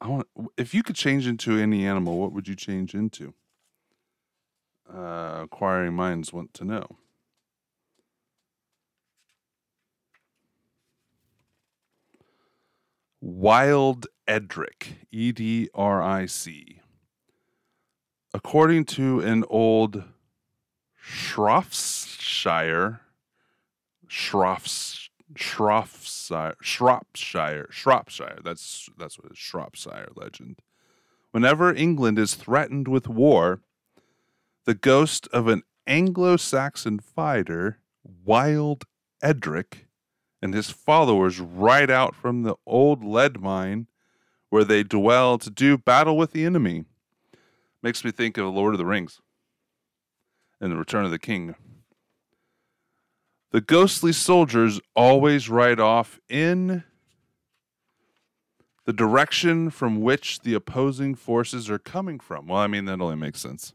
I 0.00 0.08
want 0.08 0.26
if 0.56 0.74
you 0.74 0.82
could 0.82 0.96
change 0.96 1.26
into 1.26 1.56
any 1.56 1.86
animal, 1.86 2.18
what 2.18 2.32
would 2.32 2.48
you 2.48 2.56
change 2.56 2.94
into? 2.94 3.34
Uh, 4.92 5.40
acquiring 5.44 5.94
minds 5.94 6.32
want 6.32 6.52
to 6.54 6.64
know. 6.64 6.86
Wild 13.24 14.08
Edric, 14.26 15.06
E 15.12 15.30
D 15.30 15.68
R 15.76 16.02
I 16.02 16.26
C. 16.26 16.80
According 18.34 18.84
to 18.86 19.20
an 19.20 19.44
old 19.48 20.02
Shropshire, 21.00 23.00
Shropshire, 24.08 25.10
Shropshire, 25.36 26.56
Shropshire, 26.60 27.68
Shropshire. 27.70 28.38
That's 28.42 28.88
that's 28.98 29.16
what 29.16 29.26
it 29.26 29.32
is. 29.34 29.38
Shropshire 29.38 30.08
legend. 30.16 30.58
Whenever 31.30 31.72
England 31.72 32.18
is 32.18 32.34
threatened 32.34 32.88
with 32.88 33.06
war, 33.06 33.60
the 34.64 34.74
ghost 34.74 35.28
of 35.32 35.46
an 35.46 35.62
Anglo-Saxon 35.86 36.98
fighter, 36.98 37.78
Wild 38.02 38.82
Edric, 39.22 39.86
and 40.42 40.52
his 40.52 40.70
followers 40.70 41.38
ride 41.40 41.90
out 41.90 42.16
from 42.16 42.42
the 42.42 42.56
old 42.66 43.04
lead 43.04 43.40
mine 43.40 43.86
where 44.50 44.64
they 44.64 44.82
dwell 44.82 45.38
to 45.38 45.48
do 45.48 45.78
battle 45.78 46.16
with 46.16 46.32
the 46.32 46.44
enemy. 46.44 46.84
Makes 47.82 48.04
me 48.04 48.10
think 48.10 48.36
of 48.36 48.52
Lord 48.52 48.74
of 48.74 48.78
the 48.78 48.84
Rings 48.84 49.20
and 50.60 50.72
the 50.72 50.76
Return 50.76 51.04
of 51.04 51.10
the 51.10 51.18
King. 51.18 51.54
The 53.52 53.60
ghostly 53.60 54.12
soldiers 54.12 54.80
always 54.96 55.48
ride 55.48 55.78
off 55.78 56.18
in 56.28 56.84
the 58.84 58.92
direction 58.92 59.70
from 59.70 60.00
which 60.00 60.40
the 60.40 60.54
opposing 60.54 61.14
forces 61.14 61.70
are 61.70 61.78
coming 61.78 62.18
from. 62.18 62.48
Well, 62.48 62.58
I 62.58 62.66
mean, 62.66 62.86
that 62.86 63.00
only 63.00 63.16
makes 63.16 63.40
sense. 63.40 63.74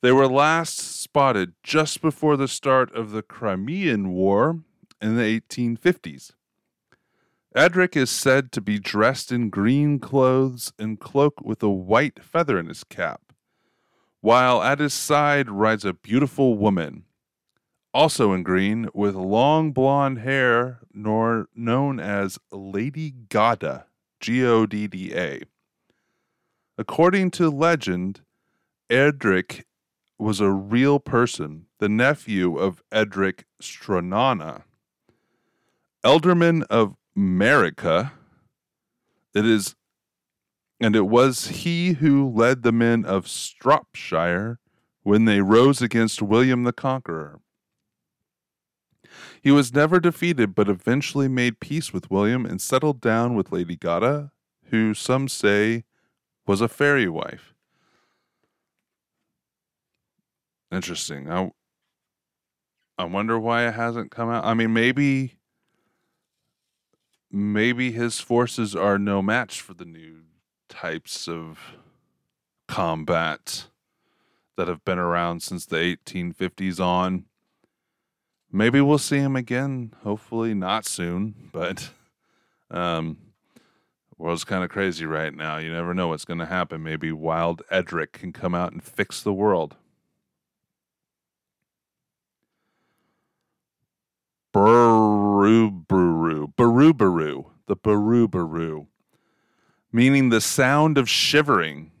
They 0.00 0.10
were 0.12 0.26
last 0.26 0.78
spotted 0.78 1.52
just 1.62 2.02
before 2.02 2.36
the 2.36 2.48
start 2.48 2.94
of 2.94 3.10
the 3.10 3.22
Crimean 3.22 4.10
War 4.10 4.60
in 5.00 5.16
the 5.16 5.40
1850s. 5.40 6.32
Edric 7.54 7.96
is 7.96 8.10
said 8.10 8.52
to 8.52 8.60
be 8.60 8.78
dressed 8.78 9.32
in 9.32 9.48
green 9.48 9.98
clothes 9.98 10.72
and 10.78 11.00
cloak 11.00 11.40
with 11.42 11.62
a 11.62 11.70
white 11.70 12.22
feather 12.22 12.58
in 12.58 12.66
his 12.66 12.84
cap, 12.84 13.32
while 14.20 14.62
at 14.62 14.78
his 14.78 14.92
side 14.92 15.48
rides 15.48 15.84
a 15.84 15.94
beautiful 15.94 16.58
woman, 16.58 17.04
also 17.94 18.34
in 18.34 18.42
green, 18.42 18.88
with 18.92 19.14
long 19.14 19.72
blonde 19.72 20.18
hair, 20.18 20.80
nor 20.92 21.48
known 21.54 21.98
as 21.98 22.38
Lady 22.52 23.14
Godda, 23.28 23.84
G 24.20 24.44
O 24.44 24.66
D 24.66 24.86
D 24.86 25.14
A. 25.14 25.42
According 26.76 27.30
to 27.32 27.48
legend, 27.48 28.20
Edric 28.90 29.64
was 30.18 30.40
a 30.40 30.50
real 30.50 31.00
person, 31.00 31.66
the 31.78 31.88
nephew 31.88 32.58
of 32.58 32.82
Edric 32.92 33.46
Streona, 33.62 34.64
Ealdorman 36.06 36.62
of 36.70 36.94
Mercia. 37.16 38.12
It 39.34 39.44
is, 39.44 39.74
and 40.78 40.94
it 40.94 41.08
was 41.08 41.48
he 41.48 41.94
who 41.94 42.30
led 42.30 42.62
the 42.62 42.70
men 42.70 43.04
of 43.04 43.26
Shropshire 43.26 44.60
when 45.02 45.24
they 45.24 45.40
rose 45.40 45.82
against 45.82 46.22
William 46.22 46.62
the 46.62 46.72
Conqueror. 46.72 47.40
He 49.42 49.50
was 49.50 49.74
never 49.74 49.98
defeated, 49.98 50.54
but 50.54 50.68
eventually 50.68 51.26
made 51.26 51.58
peace 51.58 51.92
with 51.92 52.08
William 52.08 52.46
and 52.46 52.62
settled 52.62 53.00
down 53.00 53.34
with 53.34 53.50
Lady 53.50 53.76
Godda, 53.76 54.30
who 54.66 54.94
some 54.94 55.26
say 55.26 55.82
was 56.46 56.60
a 56.60 56.68
fairy 56.68 57.08
wife. 57.08 57.52
Interesting. 60.70 61.28
I 61.28 61.50
I 62.96 63.04
wonder 63.06 63.40
why 63.40 63.66
it 63.66 63.74
hasn't 63.74 64.12
come 64.12 64.30
out. 64.30 64.44
I 64.44 64.54
mean, 64.54 64.72
maybe 64.72 65.35
maybe 67.30 67.92
his 67.92 68.20
forces 68.20 68.74
are 68.74 68.98
no 68.98 69.22
match 69.22 69.60
for 69.60 69.74
the 69.74 69.84
new 69.84 70.22
types 70.68 71.28
of 71.28 71.58
combat 72.68 73.66
that 74.56 74.68
have 74.68 74.84
been 74.84 74.98
around 74.98 75.42
since 75.42 75.66
the 75.66 75.76
1850s 75.76 76.80
on. 76.80 77.24
Maybe 78.50 78.80
we'll 78.80 78.98
see 78.98 79.18
him 79.18 79.36
again. 79.36 79.92
Hopefully, 80.02 80.54
not 80.54 80.86
soon, 80.86 81.34
but 81.52 81.90
um, 82.70 83.18
world's 84.18 84.44
kind 84.44 84.64
of 84.64 84.70
crazy 84.70 85.04
right 85.04 85.34
now. 85.34 85.58
You 85.58 85.72
never 85.72 85.94
know 85.94 86.08
what's 86.08 86.24
going 86.24 86.40
to 86.40 86.46
happen. 86.46 86.82
Maybe 86.82 87.12
Wild 87.12 87.62
Edric 87.70 88.12
can 88.12 88.32
come 88.32 88.54
out 88.54 88.72
and 88.72 88.82
fix 88.82 89.22
the 89.22 89.32
world. 89.32 89.76
Brr. 94.52 94.85
Baru 95.46 95.70
Baru, 95.70 96.48
Baru 96.48 96.92
Baru, 96.92 97.44
the 97.68 97.76
Baru 97.76 98.26
Baru, 98.26 98.88
meaning 99.92 100.30
the 100.30 100.40
sound 100.40 100.98
of 100.98 101.08
shivering. 101.08 101.92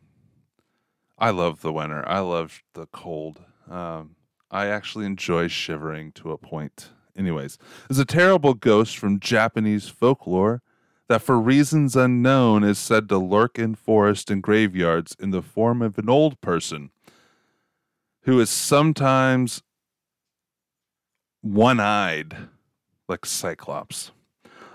I 1.16 1.30
love 1.30 1.60
the 1.60 1.72
winter. 1.72 2.02
I 2.08 2.18
love 2.18 2.64
the 2.74 2.86
cold. 2.86 3.44
Um, 3.70 4.16
I 4.50 4.66
actually 4.66 5.06
enjoy 5.06 5.46
shivering 5.46 6.10
to 6.12 6.32
a 6.32 6.38
point. 6.38 6.88
Anyways, 7.16 7.56
is 7.88 8.00
a 8.00 8.04
terrible 8.04 8.52
ghost 8.52 8.98
from 8.98 9.20
Japanese 9.20 9.88
folklore 9.88 10.60
that, 11.08 11.22
for 11.22 11.38
reasons 11.38 11.94
unknown, 11.94 12.64
is 12.64 12.80
said 12.80 13.08
to 13.10 13.18
lurk 13.18 13.60
in 13.60 13.76
forests 13.76 14.28
and 14.28 14.42
graveyards 14.42 15.14
in 15.20 15.30
the 15.30 15.40
form 15.40 15.82
of 15.82 15.98
an 15.98 16.10
old 16.10 16.40
person 16.40 16.90
who 18.22 18.40
is 18.40 18.50
sometimes 18.50 19.62
one 21.42 21.78
eyed, 21.78 22.48
like 23.08 23.26
Cyclops. 23.26 24.12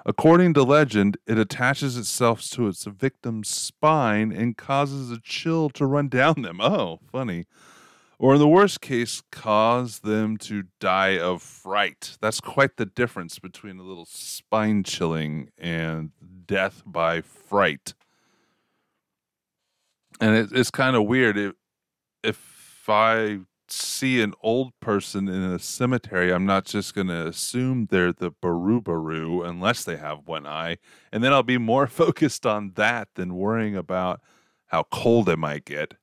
According 0.05 0.55
to 0.55 0.63
legend, 0.63 1.17
it 1.27 1.37
attaches 1.37 1.95
itself 1.95 2.41
to 2.51 2.67
its 2.67 2.85
victim's 2.85 3.49
spine 3.49 4.31
and 4.31 4.57
causes 4.57 5.11
a 5.11 5.19
chill 5.21 5.69
to 5.71 5.85
run 5.85 6.09
down 6.09 6.41
them. 6.41 6.59
Oh, 6.59 6.99
funny. 7.11 7.45
Or 8.17 8.33
in 8.33 8.39
the 8.39 8.47
worst 8.47 8.81
case, 8.81 9.21
cause 9.31 9.99
them 9.99 10.37
to 10.37 10.65
die 10.79 11.17
of 11.17 11.41
fright. 11.41 12.17
That's 12.21 12.39
quite 12.39 12.77
the 12.77 12.85
difference 12.85 13.39
between 13.39 13.79
a 13.79 13.83
little 13.83 14.05
spine 14.05 14.83
chilling 14.83 15.49
and 15.57 16.11
death 16.45 16.83
by 16.85 17.21
fright. 17.21 17.93
And 20.19 20.35
it, 20.35 20.49
it's 20.51 20.69
kind 20.71 20.95
of 20.95 21.05
weird. 21.05 21.37
If, 21.37 21.53
if 22.23 22.87
I 22.87 23.39
see 23.71 24.21
an 24.21 24.33
old 24.41 24.77
person 24.79 25.27
in 25.27 25.43
a 25.43 25.59
cemetery, 25.59 26.33
I'm 26.33 26.45
not 26.45 26.65
just 26.65 26.93
going 26.93 27.07
to 27.07 27.27
assume 27.27 27.87
they're 27.87 28.13
the 28.13 28.31
Baru 28.31 28.81
Baru 28.81 29.43
unless 29.43 29.83
they 29.83 29.97
have 29.97 30.27
one 30.27 30.45
eye. 30.45 30.77
And 31.11 31.23
then 31.23 31.33
I'll 31.33 31.43
be 31.43 31.57
more 31.57 31.87
focused 31.87 32.45
on 32.45 32.73
that 32.75 33.09
than 33.15 33.35
worrying 33.35 33.75
about 33.75 34.21
how 34.67 34.83
cold 34.83 35.29
it 35.29 35.37
might 35.37 35.65
get. 35.65 35.95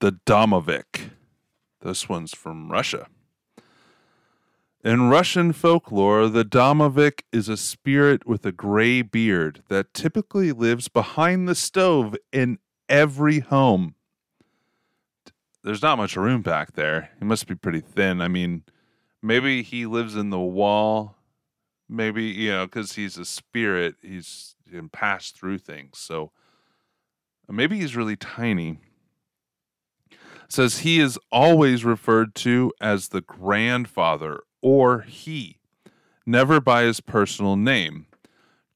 The 0.00 0.12
Domovik. 0.24 1.10
This 1.82 2.08
one's 2.08 2.34
from 2.34 2.70
Russia. 2.70 3.08
In 4.82 5.10
Russian 5.10 5.52
folklore, 5.52 6.28
the 6.28 6.44
Domovik 6.44 7.24
is 7.32 7.50
a 7.50 7.58
spirit 7.58 8.26
with 8.26 8.46
a 8.46 8.52
gray 8.52 9.02
beard 9.02 9.62
that 9.68 9.92
typically 9.92 10.52
lives 10.52 10.88
behind 10.88 11.46
the 11.46 11.54
stove 11.54 12.16
in 12.32 12.58
every 12.88 13.40
home. 13.40 13.94
There's 15.62 15.82
not 15.82 15.98
much 15.98 16.16
room 16.16 16.40
back 16.40 16.72
there. 16.72 17.10
He 17.18 17.26
must 17.26 17.46
be 17.46 17.54
pretty 17.54 17.80
thin. 17.80 18.22
I 18.22 18.28
mean, 18.28 18.62
maybe 19.22 19.62
he 19.62 19.84
lives 19.84 20.16
in 20.16 20.30
the 20.30 20.40
wall. 20.40 21.14
Maybe, 21.86 22.24
you 22.24 22.50
know, 22.50 22.64
because 22.64 22.94
he's 22.94 23.18
a 23.18 23.26
spirit, 23.26 23.96
he's 24.00 24.56
he 24.64 24.70
can 24.70 24.88
pass 24.88 25.30
through 25.30 25.58
things. 25.58 25.98
So 25.98 26.32
maybe 27.50 27.78
he's 27.80 27.96
really 27.96 28.16
tiny 28.16 28.78
says 30.48 30.78
he 30.78 30.98
is 30.98 31.16
always 31.30 31.84
referred 31.84 32.34
to 32.34 32.72
as 32.80 33.08
the 33.08 33.20
grandfather 33.20 34.40
or 34.62 35.00
he, 35.02 35.58
never 36.26 36.60
by 36.60 36.82
his 36.82 37.00
personal 37.00 37.56
name. 37.56 38.06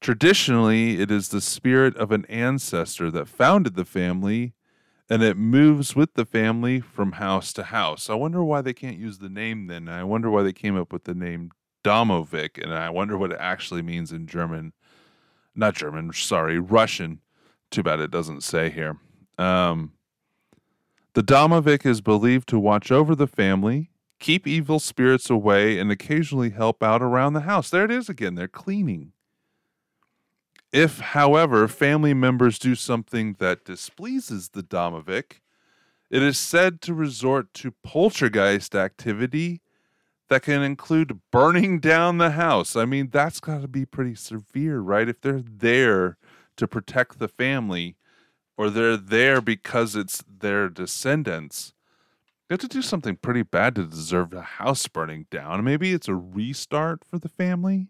Traditionally, 0.01 1.01
it 1.01 1.09
is 1.09 1.29
the 1.29 1.41
spirit 1.41 1.95
of 1.97 2.11
an 2.11 2.25
ancestor 2.25 3.09
that 3.11 3.27
founded 3.27 3.75
the 3.75 3.85
family, 3.85 4.53
and 5.09 5.23
it 5.23 5.37
moves 5.37 5.95
with 5.95 6.13
the 6.13 6.25
family 6.25 6.79
from 6.79 7.13
house 7.13 7.53
to 7.53 7.63
house. 7.63 8.09
I 8.09 8.13
wonder 8.15 8.43
why 8.43 8.61
they 8.61 8.73
can't 8.73 8.97
use 8.97 9.19
the 9.19 9.29
name 9.29 9.67
then. 9.67 9.87
I 9.89 10.03
wonder 10.03 10.29
why 10.29 10.43
they 10.43 10.53
came 10.53 10.77
up 10.77 10.93
with 10.93 11.05
the 11.05 11.15
name 11.15 11.51
Domovik, 11.83 12.61
and 12.61 12.73
I 12.73 12.89
wonder 12.89 13.17
what 13.17 13.31
it 13.31 13.37
actually 13.39 13.81
means 13.81 14.11
in 14.11 14.27
German. 14.27 14.73
Not 15.55 15.75
German, 15.75 16.11
sorry, 16.13 16.59
Russian. 16.59 17.21
Too 17.71 17.83
bad 17.83 17.99
it 17.99 18.11
doesn't 18.11 18.41
say 18.41 18.69
here. 18.69 18.97
Um, 19.37 19.93
the 21.13 21.23
Domovik 21.23 21.85
is 21.85 22.01
believed 22.01 22.49
to 22.49 22.59
watch 22.59 22.91
over 22.91 23.15
the 23.15 23.27
family, 23.27 23.89
keep 24.19 24.47
evil 24.47 24.79
spirits 24.79 25.29
away, 25.29 25.77
and 25.79 25.91
occasionally 25.91 26.51
help 26.51 26.81
out 26.81 27.01
around 27.01 27.33
the 27.33 27.41
house. 27.41 27.69
There 27.69 27.85
it 27.85 27.91
is 27.91 28.09
again. 28.09 28.35
They're 28.35 28.47
cleaning. 28.47 29.11
If, 30.71 30.99
however, 30.99 31.67
family 31.67 32.13
members 32.13 32.59
do 32.59 32.75
something 32.75 33.37
that 33.39 33.65
displeases 33.65 34.49
the 34.49 34.63
Domovik, 34.63 35.39
it 36.09 36.21
is 36.21 36.37
said 36.37 36.81
to 36.81 36.93
resort 36.93 37.53
to 37.55 37.73
poltergeist 37.83 38.75
activity 38.75 39.61
that 40.27 40.43
can 40.43 40.61
include 40.61 41.19
burning 41.31 41.79
down 41.79 42.17
the 42.17 42.31
house. 42.31 42.75
I 42.75 42.85
mean, 42.85 43.09
that's 43.11 43.39
got 43.39 43.61
to 43.61 43.67
be 43.67 43.85
pretty 43.85 44.15
severe, 44.15 44.79
right? 44.79 45.07
If 45.07 45.21
they're 45.21 45.43
there 45.45 46.17
to 46.57 46.67
protect 46.67 47.19
the 47.19 47.27
family 47.27 47.95
or 48.57 48.69
they're 48.69 48.97
there 48.97 49.41
because 49.41 49.95
it's 49.95 50.23
their 50.27 50.69
descendants, 50.69 51.73
you 52.49 52.53
have 52.53 52.59
to 52.59 52.67
do 52.67 52.83
something 52.83 53.15
pretty 53.15 53.41
bad 53.41 53.75
to 53.75 53.85
deserve 53.85 54.31
a 54.33 54.41
house 54.41 54.87
burning 54.87 55.25
down. 55.31 55.63
Maybe 55.63 55.93
it's 55.93 56.07
a 56.07 56.13
restart 56.13 57.03
for 57.03 57.17
the 57.17 57.29
family. 57.29 57.87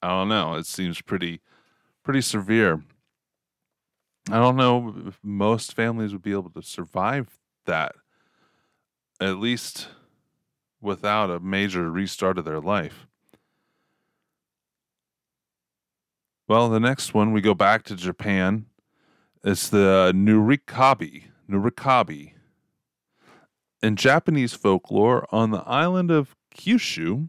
I 0.00 0.08
don't 0.08 0.28
know. 0.28 0.54
It 0.54 0.66
seems 0.66 1.02
pretty 1.02 1.40
pretty 2.04 2.20
severe. 2.20 2.82
I 4.30 4.38
don't 4.38 4.56
know 4.56 4.94
if 5.08 5.18
most 5.22 5.74
families 5.74 6.12
would 6.12 6.22
be 6.22 6.32
able 6.32 6.50
to 6.50 6.62
survive 6.62 7.38
that, 7.66 7.96
at 9.20 9.38
least 9.38 9.88
without 10.80 11.30
a 11.30 11.40
major 11.40 11.90
restart 11.90 12.38
of 12.38 12.44
their 12.44 12.60
life. 12.60 13.06
Well, 16.46 16.68
the 16.68 16.80
next 16.80 17.14
one, 17.14 17.32
we 17.32 17.40
go 17.40 17.54
back 17.54 17.82
to 17.84 17.96
Japan. 17.96 18.66
It's 19.42 19.68
the 19.68 20.12
Nurikabe. 20.14 21.24
Nurikabe 21.48 22.32
in 23.82 23.96
Japanese 23.96 24.52
folklore, 24.52 25.26
on 25.30 25.50
the 25.50 25.62
island 25.66 26.10
of 26.10 26.36
Kyushu, 26.54 27.28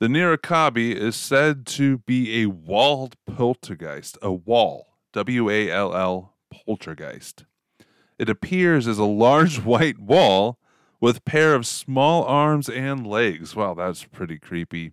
the 0.00 0.06
Nurikabe 0.06 0.94
is 0.94 1.16
said 1.16 1.66
to 1.66 1.98
be 1.98 2.42
a 2.42 2.46
walled 2.46 3.16
poltergeist, 3.26 4.18
a 4.22 4.32
wall, 4.32 4.98
W 5.12 5.48
A 5.48 5.70
L 5.70 5.94
L, 5.94 6.34
poltergeist. 6.50 7.44
It 8.18 8.28
appears 8.28 8.86
as 8.86 8.98
a 8.98 9.04
large 9.04 9.60
white 9.64 9.98
wall 9.98 10.58
with 11.00 11.24
pair 11.24 11.54
of 11.54 11.66
small 11.66 12.24
arms 12.24 12.68
and 12.68 13.06
legs. 13.06 13.54
Wow, 13.54 13.74
that's 13.74 14.04
pretty 14.04 14.38
creepy. 14.38 14.92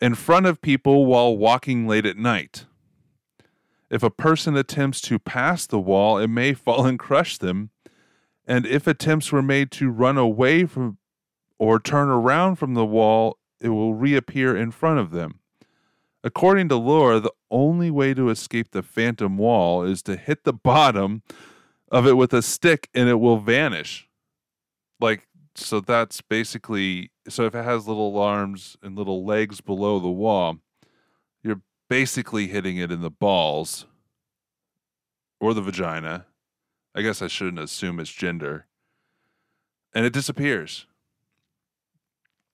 In 0.00 0.14
front 0.14 0.46
of 0.46 0.62
people 0.62 1.06
while 1.06 1.36
walking 1.36 1.86
late 1.86 2.06
at 2.06 2.16
night. 2.16 2.66
If 3.90 4.04
a 4.04 4.10
person 4.10 4.56
attempts 4.56 5.00
to 5.02 5.18
pass 5.18 5.66
the 5.66 5.80
wall, 5.80 6.18
it 6.18 6.28
may 6.28 6.54
fall 6.54 6.86
and 6.86 6.98
crush 6.98 7.38
them, 7.38 7.70
and 8.50 8.66
if 8.66 8.88
attempts 8.88 9.30
were 9.30 9.42
made 9.42 9.70
to 9.70 9.88
run 9.90 10.18
away 10.18 10.64
from 10.64 10.98
or 11.60 11.78
turn 11.78 12.08
around 12.08 12.56
from 12.56 12.74
the 12.74 12.84
wall, 12.84 13.38
it 13.60 13.68
will 13.68 13.94
reappear 13.94 14.56
in 14.56 14.72
front 14.72 14.98
of 14.98 15.12
them. 15.12 15.38
According 16.24 16.68
to 16.70 16.76
lore, 16.76 17.20
the 17.20 17.32
only 17.48 17.92
way 17.92 18.12
to 18.12 18.28
escape 18.28 18.72
the 18.72 18.82
phantom 18.82 19.38
wall 19.38 19.84
is 19.84 20.02
to 20.02 20.16
hit 20.16 20.42
the 20.42 20.52
bottom 20.70 21.22
of 21.92 22.08
it 22.08 22.14
with 22.14 22.32
a 22.32 22.42
stick 22.42 22.88
and 22.92 23.08
it 23.08 23.20
will 23.20 23.38
vanish. 23.38 24.08
Like, 24.98 25.28
so 25.54 25.78
that's 25.78 26.20
basically 26.20 27.12
so 27.28 27.44
if 27.44 27.54
it 27.54 27.64
has 27.64 27.86
little 27.86 28.18
arms 28.18 28.76
and 28.82 28.98
little 28.98 29.24
legs 29.24 29.60
below 29.60 30.00
the 30.00 30.10
wall, 30.10 30.58
you're 31.44 31.62
basically 31.88 32.48
hitting 32.48 32.78
it 32.78 32.90
in 32.90 33.00
the 33.00 33.10
balls 33.10 33.86
or 35.40 35.54
the 35.54 35.62
vagina 35.62 36.26
I 36.94 37.02
guess 37.02 37.22
I 37.22 37.28
shouldn't 37.28 37.58
assume 37.58 38.00
its 38.00 38.10
gender. 38.10 38.66
And 39.94 40.04
it 40.04 40.12
disappears. 40.12 40.86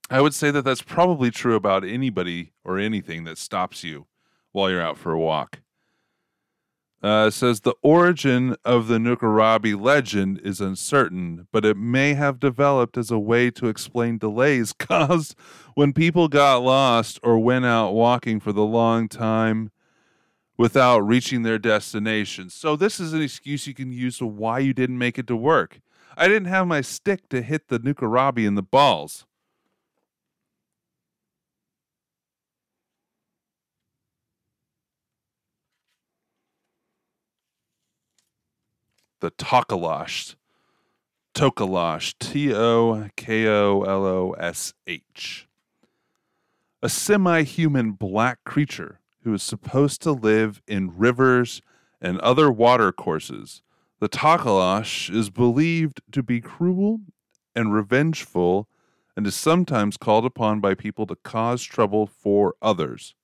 I 0.08 0.20
would 0.20 0.34
say 0.34 0.50
that 0.50 0.62
that's 0.62 0.82
probably 0.82 1.30
true 1.30 1.56
about 1.56 1.84
anybody 1.84 2.52
or 2.64 2.78
anything 2.78 3.24
that 3.24 3.38
stops 3.38 3.82
you 3.82 4.06
while 4.52 4.70
you're 4.70 4.80
out 4.80 4.98
for 4.98 5.12
a 5.12 5.18
walk. 5.18 5.60
Uh, 7.02 7.30
says 7.30 7.60
the 7.60 7.74
origin 7.82 8.56
of 8.64 8.88
the 8.88 8.98
Nukarabi 8.98 9.78
legend 9.80 10.40
is 10.42 10.60
uncertain, 10.60 11.46
but 11.52 11.64
it 11.64 11.76
may 11.76 12.14
have 12.14 12.40
developed 12.40 12.96
as 12.96 13.10
a 13.10 13.18
way 13.18 13.50
to 13.50 13.68
explain 13.68 14.18
delays 14.18 14.72
caused 14.78 15.34
when 15.74 15.92
people 15.92 16.28
got 16.28 16.62
lost 16.62 17.20
or 17.22 17.38
went 17.38 17.66
out 17.66 17.92
walking 17.92 18.40
for 18.40 18.52
the 18.52 18.64
long 18.64 19.08
time 19.08 19.70
without 20.56 21.00
reaching 21.00 21.42
their 21.42 21.58
destination. 21.58 22.50
So 22.50 22.76
this 22.76 22.98
is 22.98 23.12
an 23.12 23.22
excuse 23.22 23.66
you 23.66 23.74
can 23.74 23.92
use 23.92 24.18
for 24.18 24.26
why 24.26 24.60
you 24.60 24.72
didn't 24.72 24.98
make 24.98 25.18
it 25.18 25.26
to 25.28 25.36
work. 25.36 25.80
I 26.16 26.28
didn't 26.28 26.48
have 26.48 26.66
my 26.66 26.80
stick 26.80 27.28
to 27.28 27.42
hit 27.42 27.68
the 27.68 27.78
Nukarabi 27.78 28.46
in 28.46 28.54
the 28.54 28.62
balls. 28.62 29.26
the 39.20 39.30
Tokolosh. 39.32 40.36
Tokolosh, 41.34 42.14
T 42.18 42.54
O 42.54 43.08
K 43.16 43.46
O 43.46 43.82
L 43.82 44.04
O 44.06 44.32
S 44.38 44.72
H. 44.86 45.48
A 46.82 46.88
semi 46.88 47.42
human 47.42 47.92
black 47.92 48.38
creature 48.44 49.00
who 49.26 49.34
is 49.34 49.42
supposed 49.42 50.00
to 50.00 50.12
live 50.12 50.62
in 50.68 50.96
rivers 50.96 51.60
and 52.00 52.16
other 52.20 52.48
water 52.48 52.92
courses. 52.92 53.60
The 53.98 54.08
Tokolosh 54.08 55.12
is 55.12 55.30
believed 55.30 56.00
to 56.12 56.22
be 56.22 56.40
cruel 56.40 57.00
and 57.52 57.74
revengeful 57.74 58.68
and 59.16 59.26
is 59.26 59.34
sometimes 59.34 59.96
called 59.96 60.24
upon 60.24 60.60
by 60.60 60.74
people 60.74 61.06
to 61.08 61.16
cause 61.16 61.64
trouble 61.64 62.06
for 62.06 62.54
others. 62.62 63.16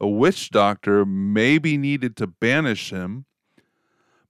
A 0.00 0.08
witch 0.08 0.48
doctor 0.48 1.04
may 1.04 1.58
be 1.58 1.76
needed 1.76 2.16
to 2.16 2.26
banish 2.26 2.88
him. 2.88 3.26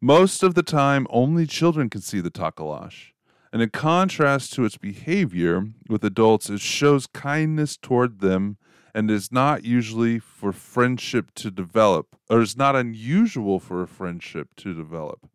Most 0.01 0.43
of 0.43 0.55
the 0.57 0.65
time, 0.65 1.07
only 1.09 1.47
children 1.47 1.89
can 1.89 2.01
see 2.01 2.21
the 2.21 2.33
Tokolosh. 2.33 3.13
And 3.53 3.63
in 3.63 3.71
contrast 3.71 4.53
to 4.55 4.65
its 4.65 4.77
behavior 4.77 5.69
with 5.89 6.03
adults, 6.03 6.51
it 6.51 6.61
shows 6.61 7.07
kindness 7.07 7.77
toward 7.77 8.19
them 8.19 8.57
and 8.95 9.11
is 9.11 9.33
not 9.33 9.65
usually 9.65 10.19
for 10.19 10.53
friendship 10.53 11.35
to 11.35 11.51
develop, 11.51 12.17
or 12.31 12.41
is 12.41 12.57
not 12.57 12.77
unusual 12.77 13.59
for 13.59 13.83
a 13.83 13.89
friendship 13.89 14.55
to 14.57 14.73
develop. 14.73 15.29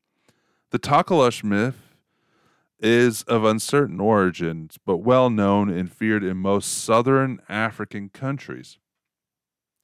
The 0.71 0.79
Tokolosh 0.79 1.43
myth 1.43 1.95
is 2.79 3.23
of 3.23 3.43
uncertain 3.43 3.99
origins, 3.99 4.77
but 4.85 4.97
well 4.97 5.29
known 5.29 5.69
and 5.69 5.91
feared 5.91 6.23
in 6.23 6.37
most 6.37 6.83
southern 6.83 7.41
African 7.49 8.09
countries. 8.09 8.77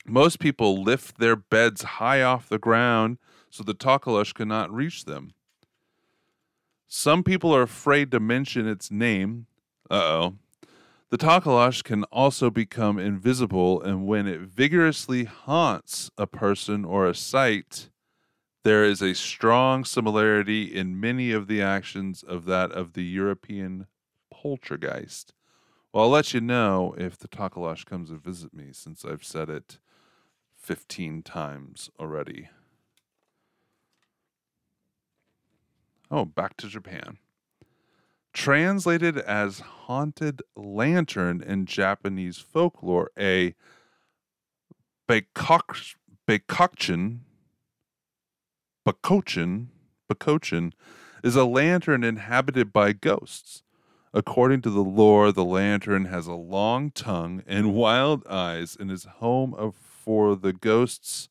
Most 0.05 0.39
people 0.39 0.81
lift 0.81 1.17
their 1.17 1.35
beds 1.35 1.83
high 1.83 2.21
off 2.21 2.47
the 2.47 2.59
ground 2.59 3.17
so 3.49 3.63
the 3.63 3.73
Tokolosh 3.73 4.33
cannot 4.33 4.73
reach 4.73 5.05
them. 5.05 5.33
Some 6.87 7.23
people 7.23 7.53
are 7.55 7.63
afraid 7.63 8.11
to 8.11 8.19
mention 8.19 8.67
its 8.67 8.91
name. 8.91 9.47
Uh 9.89 9.95
oh. 9.95 10.35
The 11.11 11.17
Tokolosh 11.17 11.83
can 11.83 12.03
also 12.05 12.49
become 12.49 12.97
invisible, 12.97 13.81
and 13.81 14.07
when 14.07 14.27
it 14.27 14.41
vigorously 14.41 15.25
haunts 15.25 16.09
a 16.17 16.25
person 16.25 16.83
or 16.83 17.07
a 17.07 17.13
site, 17.13 17.89
there 18.63 18.83
is 18.83 19.01
a 19.03 19.13
strong 19.13 19.85
similarity 19.85 20.63
in 20.63 20.99
many 20.99 21.31
of 21.31 21.45
the 21.45 21.61
actions 21.61 22.23
of 22.23 22.45
that 22.45 22.71
of 22.71 22.93
the 22.93 23.03
European 23.03 23.85
poltergeist. 24.31 25.33
Well, 25.93 26.05
I'll 26.05 26.09
let 26.09 26.33
you 26.33 26.41
know 26.41 26.95
if 26.97 27.17
the 27.17 27.27
Tokolosh 27.27 27.85
comes 27.85 28.09
to 28.09 28.15
visit 28.15 28.53
me 28.53 28.69
since 28.71 29.05
I've 29.05 29.23
said 29.23 29.49
it 29.49 29.77
15 30.57 31.21
times 31.21 31.91
already. 31.99 32.49
Oh, 36.09 36.25
back 36.25 36.57
to 36.57 36.67
Japan. 36.67 37.19
Translated 38.35 39.17
as 39.17 39.61
haunted 39.61 40.41
lantern 40.57 41.41
in 41.41 41.65
Japanese 41.65 42.37
folklore, 42.37 43.09
a 43.17 43.55
Baikok- 45.09 45.95
Baikokchin 46.27 47.21
Bakochin, 48.85 49.67
Bakochin 50.11 50.73
is 51.23 51.35
a 51.35 51.45
lantern 51.45 52.03
inhabited 52.03 52.71
by 52.71 52.91
ghosts. 52.91 53.63
According 54.13 54.61
to 54.63 54.69
the 54.69 54.83
lore, 54.83 55.31
the 55.31 55.45
lantern 55.45 56.05
has 56.05 56.27
a 56.27 56.33
long 56.33 56.91
tongue 56.91 57.41
and 57.47 57.73
wild 57.73 58.27
eyes 58.27 58.77
and 58.79 58.91
is 58.91 59.05
home 59.05 59.53
of, 59.53 59.75
for 59.75 60.35
the 60.35 60.53
ghosts 60.53 61.29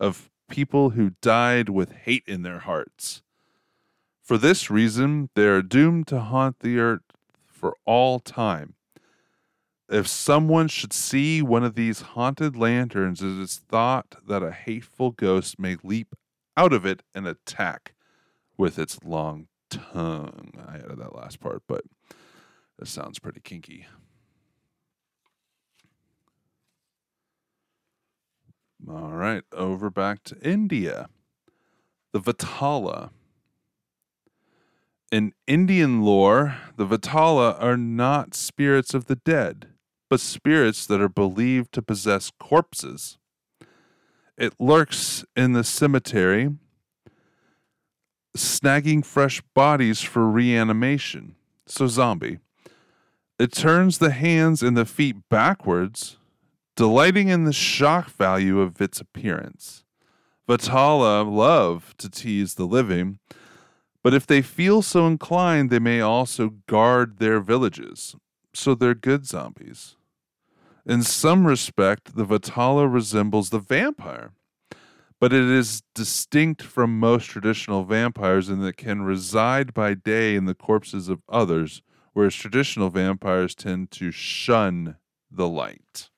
of 0.00 0.30
people 0.48 0.90
who 0.90 1.10
died 1.20 1.68
with 1.68 1.92
hate 1.92 2.24
in 2.26 2.42
their 2.42 2.60
hearts. 2.60 3.22
For 4.26 4.36
this 4.36 4.72
reason, 4.72 5.30
they 5.36 5.46
are 5.46 5.62
doomed 5.62 6.08
to 6.08 6.18
haunt 6.18 6.58
the 6.58 6.80
earth 6.80 7.02
for 7.46 7.76
all 7.84 8.18
time. 8.18 8.74
If 9.88 10.08
someone 10.08 10.66
should 10.66 10.92
see 10.92 11.42
one 11.42 11.62
of 11.62 11.76
these 11.76 12.00
haunted 12.00 12.56
lanterns, 12.56 13.22
it 13.22 13.40
is 13.40 13.54
thought 13.68 14.16
that 14.26 14.42
a 14.42 14.50
hateful 14.50 15.12
ghost 15.12 15.60
may 15.60 15.76
leap 15.84 16.16
out 16.56 16.72
of 16.72 16.84
it 16.84 17.04
and 17.14 17.24
attack 17.24 17.94
with 18.58 18.80
its 18.80 18.98
long 19.04 19.46
tongue. 19.70 20.54
I 20.66 20.78
added 20.78 20.98
that 20.98 21.14
last 21.14 21.38
part, 21.38 21.62
but 21.68 21.84
that 22.80 22.88
sounds 22.88 23.20
pretty 23.20 23.40
kinky. 23.40 23.86
All 28.90 29.12
right, 29.12 29.44
over 29.52 29.88
back 29.88 30.24
to 30.24 30.36
India. 30.42 31.10
The 32.10 32.18
Vatala. 32.18 33.10
In 35.12 35.32
Indian 35.46 36.02
lore, 36.02 36.56
the 36.76 36.86
Vatala 36.86 37.56
are 37.62 37.76
not 37.76 38.34
spirits 38.34 38.92
of 38.92 39.06
the 39.06 39.14
dead, 39.14 39.68
but 40.10 40.18
spirits 40.18 40.84
that 40.86 41.00
are 41.00 41.08
believed 41.08 41.72
to 41.72 41.82
possess 41.82 42.32
corpses. 42.40 43.16
It 44.36 44.54
lurks 44.58 45.24
in 45.36 45.52
the 45.52 45.62
cemetery, 45.62 46.50
snagging 48.36 49.04
fresh 49.04 49.40
bodies 49.54 50.02
for 50.02 50.28
reanimation. 50.28 51.36
So, 51.66 51.86
zombie. 51.86 52.40
It 53.38 53.52
turns 53.52 53.98
the 53.98 54.10
hands 54.10 54.62
and 54.62 54.76
the 54.76 54.84
feet 54.84 55.28
backwards, 55.28 56.16
delighting 56.74 57.28
in 57.28 57.44
the 57.44 57.52
shock 57.52 58.10
value 58.10 58.60
of 58.60 58.80
its 58.80 59.00
appearance. 59.00 59.84
Vatala 60.48 61.28
love 61.30 61.94
to 61.98 62.10
tease 62.10 62.54
the 62.54 62.66
living, 62.66 63.18
but 64.06 64.14
if 64.14 64.24
they 64.24 64.40
feel 64.40 64.82
so 64.82 65.04
inclined, 65.08 65.68
they 65.68 65.80
may 65.80 66.00
also 66.00 66.50
guard 66.68 67.18
their 67.18 67.40
villages. 67.40 68.14
So 68.54 68.76
they're 68.76 68.94
good 68.94 69.26
zombies. 69.26 69.96
In 70.86 71.02
some 71.02 71.44
respect, 71.44 72.14
the 72.14 72.24
Vatala 72.24 72.86
resembles 72.86 73.50
the 73.50 73.58
vampire, 73.58 74.30
but 75.18 75.32
it 75.32 75.42
is 75.42 75.82
distinct 75.92 76.62
from 76.62 77.00
most 77.00 77.26
traditional 77.26 77.82
vampires 77.82 78.48
in 78.48 78.60
that 78.60 78.68
it 78.68 78.76
can 78.76 79.02
reside 79.02 79.74
by 79.74 79.94
day 79.94 80.36
in 80.36 80.44
the 80.44 80.54
corpses 80.54 81.08
of 81.08 81.22
others, 81.28 81.82
whereas 82.12 82.36
traditional 82.36 82.90
vampires 82.90 83.56
tend 83.56 83.90
to 83.90 84.12
shun 84.12 84.98
the 85.32 85.48
light. 85.48 86.10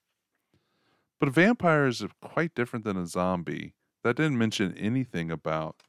But 1.19 1.31
a 1.31 1.33
vampire 1.33 1.87
is 1.87 2.05
quite 2.21 2.55
different 2.55 2.85
than 2.85 2.99
a 2.99 3.07
zombie. 3.07 3.73
That 4.05 4.17
didn't 4.17 4.37
mention 4.37 4.77
anything 4.77 5.31
about 5.31 5.85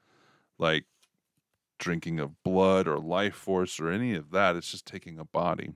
like 0.57 0.85
drinking 1.79 2.19
of 2.19 2.43
blood 2.43 2.87
or 2.87 2.99
life 2.99 3.35
force 3.35 3.79
or 3.79 3.89
any 3.89 4.13
of 4.13 4.31
that. 4.31 4.55
It's 4.55 4.71
just 4.71 4.85
taking 4.85 5.17
a 5.17 5.25
body 5.25 5.71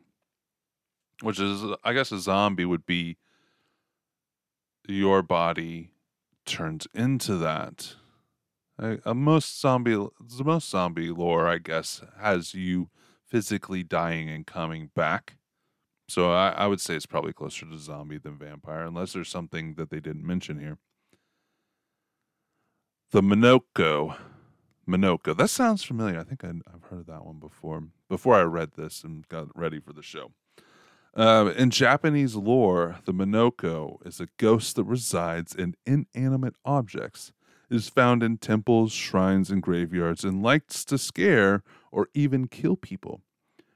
which 1.24 1.40
is 1.40 1.64
I 1.84 1.94
guess 1.94 2.12
a 2.12 2.20
zombie 2.20 2.66
would 2.66 2.86
be 2.86 3.18
your 4.88 5.22
body 5.22 5.92
turns 6.46 6.88
into 6.94 7.38
that. 7.38 7.96
A 9.06 9.14
most 9.14 9.62
zombie, 9.62 10.08
most 10.44 10.70
zombie 10.70 11.12
lore, 11.12 11.48
I 11.48 11.60
guess, 11.60 12.02
has 12.20 12.54
you 12.54 12.90
physically 13.26 13.84
dying 13.84 14.30
and 14.30 14.46
coming 14.46 14.90
back. 14.96 15.38
So 16.10 16.34
I, 16.34 16.50
I 16.50 16.68
would 16.68 16.82
say 16.82 16.96
it's 16.96 17.06
probably 17.06 17.34
closer 17.34 17.66
to 17.66 17.78
zombie 17.78 18.18
than 18.18 18.38
vampire, 18.38 18.84
unless 18.84 19.14
there's 19.14 19.30
something 19.30 19.76
that 19.76 19.90
they 19.90 20.00
didn't 20.00 20.26
mention 20.26 20.60
here. 20.60 20.80
The 23.12 23.22
Minoko. 23.22 24.18
Minoko. 24.88 25.36
That 25.36 25.50
sounds 25.50 25.84
familiar. 25.84 26.20
I 26.20 26.24
think 26.24 26.44
I, 26.44 26.50
I've 26.50 26.84
heard 26.90 27.02
of 27.02 27.06
that 27.08 27.26
one 27.26 27.40
before. 27.40 27.84
Before 28.10 28.36
I 28.36 28.42
read 28.44 28.72
this 28.76 29.04
and 29.04 29.28
got 29.28 29.48
ready 29.58 29.80
for 29.80 29.94
the 29.94 30.04
show. 30.04 30.32
Uh, 31.16 31.54
in 31.56 31.70
Japanese 31.70 32.36
lore, 32.36 32.98
the 33.06 33.14
Minoko 33.14 34.06
is 34.06 34.20
a 34.20 34.30
ghost 34.38 34.76
that 34.76 34.86
resides 34.86 35.54
in 35.54 35.76
inanimate 35.86 36.56
objects. 36.66 37.32
It 37.70 37.76
is 37.76 37.88
found 37.88 38.24
in 38.24 38.38
temples, 38.38 38.92
shrines, 38.92 39.52
and 39.52 39.62
graveyards 39.62 40.24
and 40.24 40.42
likes 40.42 40.84
to 40.86 40.98
scare 40.98 41.64
or 41.92 42.08
even 42.14 42.48
kill 42.48 42.76
people. 42.76 43.22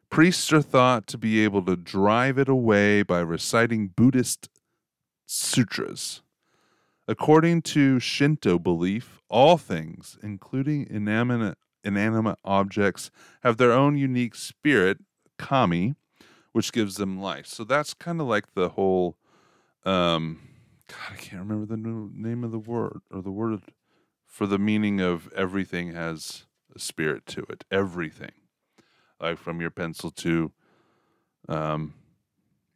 Priests 0.10 0.52
are 0.52 0.62
thought 0.62 1.06
to 1.08 1.17
be 1.17 1.43
able 1.43 1.62
to 1.63 1.76
drive 1.76 2.38
it 2.38 2.50
away 2.50 3.04
by 3.04 3.20
reciting 3.20 3.89
Buddhist 3.89 4.50
sutras. 5.26 6.22
According 7.08 7.62
to 7.63 8.00
Shinto 8.00 8.60
belief, 8.60 9.22
all 9.30 9.58
things, 9.58 10.17
including 10.22 10.88
inanimate, 10.89 11.58
inanimate 11.84 12.38
objects, 12.43 13.12
have 13.43 13.58
their 13.58 13.72
own 13.72 13.98
unique 13.98 14.36
spirit, 14.36 14.98
kami, 15.38 15.96
which 16.52 16.74
gives 16.74 16.96
them 16.96 17.20
life. 17.20 17.46
So 17.48 17.63
that's 17.63 17.93
kind 17.93 18.20
of 18.20 18.28
like 18.28 18.54
the 18.54 18.70
whole 18.70 19.17
um 19.86 20.39
God, 20.88 21.13
I 21.13 21.15
can't 21.15 21.41
remember 21.41 21.65
the 21.65 21.78
name 21.78 22.43
of 22.43 22.52
the 22.52 22.60
word 22.60 23.02
or 23.12 23.22
the 23.22 23.32
word 23.32 23.62
for 24.26 24.48
the 24.48 24.58
meaning 24.58 25.02
of 25.02 25.32
everything 25.34 25.93
has 25.93 26.46
a 26.76 26.80
spirit 26.80 27.26
to 27.28 27.41
it. 27.50 27.65
Everything. 27.72 28.32
Like 29.20 29.38
from 29.38 29.62
your 29.62 29.72
pencil 29.72 30.12
to 30.12 30.52
um 31.48 31.93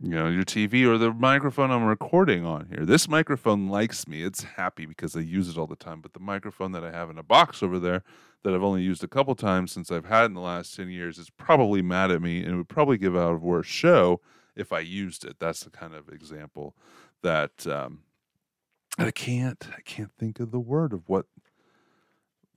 you 0.03 0.09
know, 0.09 0.27
your 0.27 0.43
TV 0.43 0.85
or 0.85 0.97
the 0.97 1.13
microphone 1.13 1.69
I'm 1.69 1.83
recording 1.83 2.43
on 2.43 2.67
here. 2.69 2.85
This 2.85 3.07
microphone 3.07 3.67
likes 3.69 4.07
me. 4.07 4.23
It's 4.23 4.43
happy 4.43 4.87
because 4.87 5.15
I 5.15 5.19
use 5.19 5.47
it 5.47 5.57
all 5.57 5.67
the 5.67 5.75
time. 5.75 6.01
But 6.01 6.13
the 6.13 6.19
microphone 6.19 6.71
that 6.71 6.83
I 6.83 6.91
have 6.91 7.11
in 7.11 7.19
a 7.19 7.23
box 7.23 7.61
over 7.61 7.77
there 7.77 8.03
that 8.43 8.53
I've 8.53 8.63
only 8.63 8.81
used 8.81 9.03
a 9.03 9.07
couple 9.07 9.35
times 9.35 9.71
since 9.71 9.91
I've 9.91 10.05
had 10.05 10.25
in 10.25 10.33
the 10.33 10.41
last 10.41 10.75
10 10.75 10.89
years 10.89 11.19
is 11.19 11.29
probably 11.29 11.83
mad 11.83 12.09
at 12.09 12.21
me 12.21 12.43
and 12.43 12.57
would 12.57 12.69
probably 12.69 12.97
give 12.97 13.15
out 13.15 13.33
a 13.33 13.37
worse 13.37 13.67
show 13.67 14.21
if 14.55 14.73
I 14.73 14.79
used 14.79 15.23
it. 15.23 15.37
That's 15.39 15.63
the 15.63 15.69
kind 15.69 15.93
of 15.93 16.09
example 16.09 16.75
that 17.21 17.67
um, 17.67 17.99
I 18.97 19.11
can't 19.11 19.63
I 19.77 19.81
can't 19.81 20.11
think 20.17 20.39
of 20.39 20.49
the 20.49 20.59
word 20.59 20.93
of 20.93 21.07
what 21.07 21.27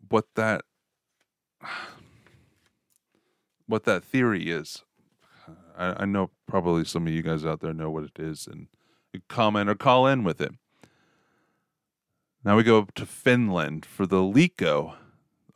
what 0.08 0.26
that 0.34 0.62
what 3.66 3.84
that 3.84 4.02
theory 4.02 4.50
is. 4.50 4.82
I, 5.76 6.02
I 6.02 6.04
know 6.04 6.30
probably 6.46 6.84
some 6.84 7.06
of 7.06 7.12
you 7.12 7.22
guys 7.22 7.44
out 7.44 7.60
there 7.60 7.74
know 7.74 7.90
what 7.90 8.04
it 8.04 8.18
is 8.18 8.46
and 8.46 8.68
comment 9.28 9.68
or 9.68 9.74
call 9.74 10.06
in 10.06 10.24
with 10.24 10.40
it. 10.40 10.52
Now 12.44 12.56
we 12.56 12.62
go 12.62 12.86
to 12.94 13.06
Finland 13.06 13.86
for 13.86 14.06
the 14.06 14.22
Liekko 14.22 14.94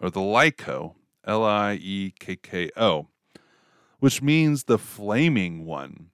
or 0.01 0.11
the 0.11 0.21
Liekko, 0.21 0.95
L 1.27 1.45
I 1.45 1.75
E 1.75 2.15
K 2.19 2.37
K 2.37 2.71
O, 2.77 3.09
which 3.99 4.23
means 4.23 4.65
the 4.65 4.79
flaming 4.79 5.67
one, 5.67 6.11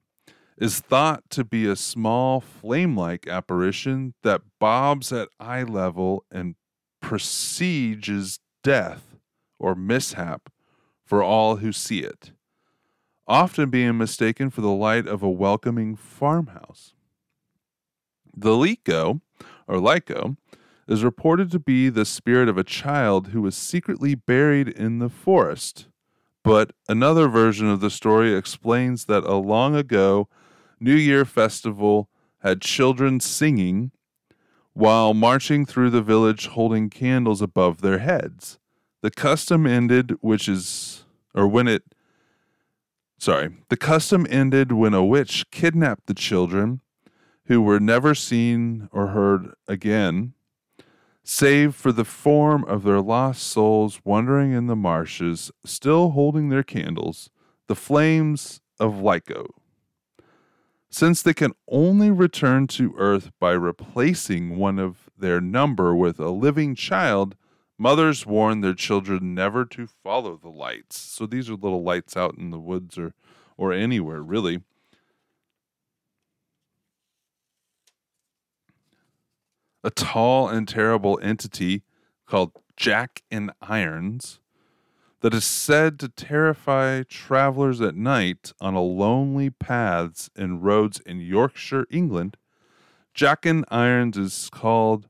is 0.57 0.81
thought 0.81 1.29
to 1.31 1.45
be 1.45 1.67
a 1.67 1.77
small 1.77 2.40
flame 2.40 2.97
like 2.97 3.29
apparition 3.29 4.14
that 4.23 4.43
bobs 4.59 5.12
at 5.12 5.29
eye 5.38 5.62
level 5.62 6.25
and 6.31 6.55
presages 7.01 8.40
death 8.62 9.17
or 9.59 9.75
mishap 9.75 10.51
for 11.05 11.23
all 11.23 11.57
who 11.57 11.71
see 11.71 12.01
it, 12.01 12.33
often 13.27 13.71
being 13.71 13.97
mistaken 13.97 14.51
for 14.51 14.61
the 14.61 14.71
light 14.71 15.07
of 15.07 15.23
a 15.23 15.31
welcoming 15.31 15.97
farmhouse. 15.97 16.95
The 18.37 18.51
Liekko, 18.51 19.21
or 19.67 19.77
Liekko, 19.77 20.37
is 20.87 21.05
reported 21.05 21.51
to 21.51 21.59
be 21.59 21.89
the 21.89 22.05
spirit 22.05 22.49
of 22.49 22.59
a 22.59 22.65
child 22.65 23.29
who 23.29 23.41
was 23.41 23.57
secretly 23.57 24.15
buried 24.15 24.69
in 24.69 24.99
the 24.99 25.09
forest. 25.09 25.87
But 26.43 26.73
another 26.89 27.29
version 27.29 27.69
of 27.69 27.81
the 27.81 27.91
story 27.91 28.35
explains 28.35 29.07
that 29.07 29.25
a 29.25 29.35
long 29.35 29.75
ago 29.75 30.29
New 30.79 30.95
Year 30.95 31.25
festival 31.25 32.11
had 32.41 32.61
children 32.61 33.21
singing 33.21 33.93
while 34.75 35.15
marching 35.15 35.65
through 35.65 35.89
the 35.89 36.03
village 36.03 36.49
holding 36.49 36.91
candles 36.91 37.41
above 37.41 37.81
their 37.81 38.01
heads. 38.01 38.59
The 39.01 39.11
custom 39.11 39.67
ended, 39.67 40.17
which 40.21 40.49
is, 40.49 41.05
or 41.35 41.47
when 41.47 41.69
it, 41.69 41.93
sorry, 43.18 43.57
the 43.68 43.77
custom 43.77 44.27
ended 44.31 44.72
when 44.72 44.94
a 44.94 45.05
witch 45.05 45.44
kidnapped 45.50 46.07
the 46.07 46.14
children 46.14 46.81
who 47.46 47.61
were 47.61 47.81
never 47.81 48.14
seen 48.14 48.88
or 48.92 49.09
heard 49.09 49.55
again 49.68 50.35
save 51.24 51.74
for 51.74 51.90
the 51.90 52.05
form 52.05 52.64
of 52.64 52.83
their 52.83 53.00
lost 53.00 53.42
souls 53.42 54.00
wandering 54.05 54.53
in 54.53 54.66
the 54.66 54.77
marshes, 54.77 55.50
still 55.64 56.11
holding 56.11 56.50
their 56.50 56.62
candles, 56.62 57.31
the 57.66 57.74
flames 57.74 58.61
of 58.79 58.94
Liekko. 58.94 59.46
Since 60.90 61.22
they 61.22 61.35
can 61.35 61.53
only 61.66 62.11
return 62.11 62.66
to 62.68 62.94
Earth 62.96 63.33
by 63.40 63.53
replacing 63.53 64.59
one 64.59 64.79
of 64.79 65.11
their 65.18 65.40
number 65.40 65.96
with 65.96 66.20
a 66.20 66.31
living 66.31 66.74
child, 66.74 67.37
mothers 67.79 68.27
warn 68.27 68.61
their 68.61 68.75
children 68.75 69.35
never 69.35 69.65
to 69.67 69.87
follow 69.87 70.37
the 70.37 70.49
lights. 70.49 70.99
So 70.99 71.27
these 71.27 71.51
are 71.51 71.55
little 71.55 71.83
lights 71.83 72.17
out 72.17 72.37
in 72.37 72.51
the 72.51 72.59
woods 72.59 72.99
or, 72.99 73.15
or 73.57 73.73
anywhere, 73.73 74.23
really. 74.23 74.61
a 79.85 79.91
tall 79.91 80.49
and 80.49 80.67
terrible 80.67 81.21
entity 81.23 81.83
called 82.27 82.53
Jack 82.75 83.23
in 83.31 83.53
Irons 83.61 84.41
that 85.21 85.35
is 85.35 85.45
said 85.45 86.01
to 86.01 86.09
terrify 86.09 87.03
travelers 87.03 87.81
at 87.83 87.95
night 87.95 88.53
on 88.61 88.75
a 88.75 88.83
lonely 88.83 89.51
paths 89.51 90.31
and 90.35 90.65
roads 90.65 91.01
in 91.01 91.21
Yorkshire, 91.21 91.87
England. 91.91 92.39
Jack 93.13 93.45
in 93.45 93.65
Irons 93.71 94.17
is 94.17 94.49
called 94.51 95.07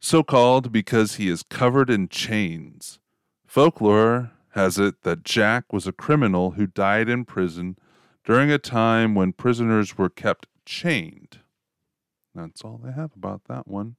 so 0.00 0.22
called 0.22 0.72
because 0.72 1.16
he 1.16 1.28
is 1.28 1.42
covered 1.42 1.90
in 1.90 2.08
chains. 2.08 2.98
Folklore 3.46 4.32
has 4.50 4.78
it 4.78 5.02
that 5.02 5.24
Jack 5.24 5.72
was 5.72 5.86
a 5.86 5.92
criminal 5.92 6.52
who 6.52 6.66
died 6.66 7.08
in 7.08 7.24
prison 7.24 7.76
during 8.24 8.50
a 8.50 8.58
time 8.58 9.14
when 9.14 9.32
prisoners 9.32 9.96
were 9.98 10.08
kept 10.08 10.46
chained. 10.64 11.40
That's 12.34 12.62
all 12.62 12.80
they 12.82 12.92
have 12.92 13.12
about 13.16 13.42
that 13.48 13.66
one. 13.66 13.96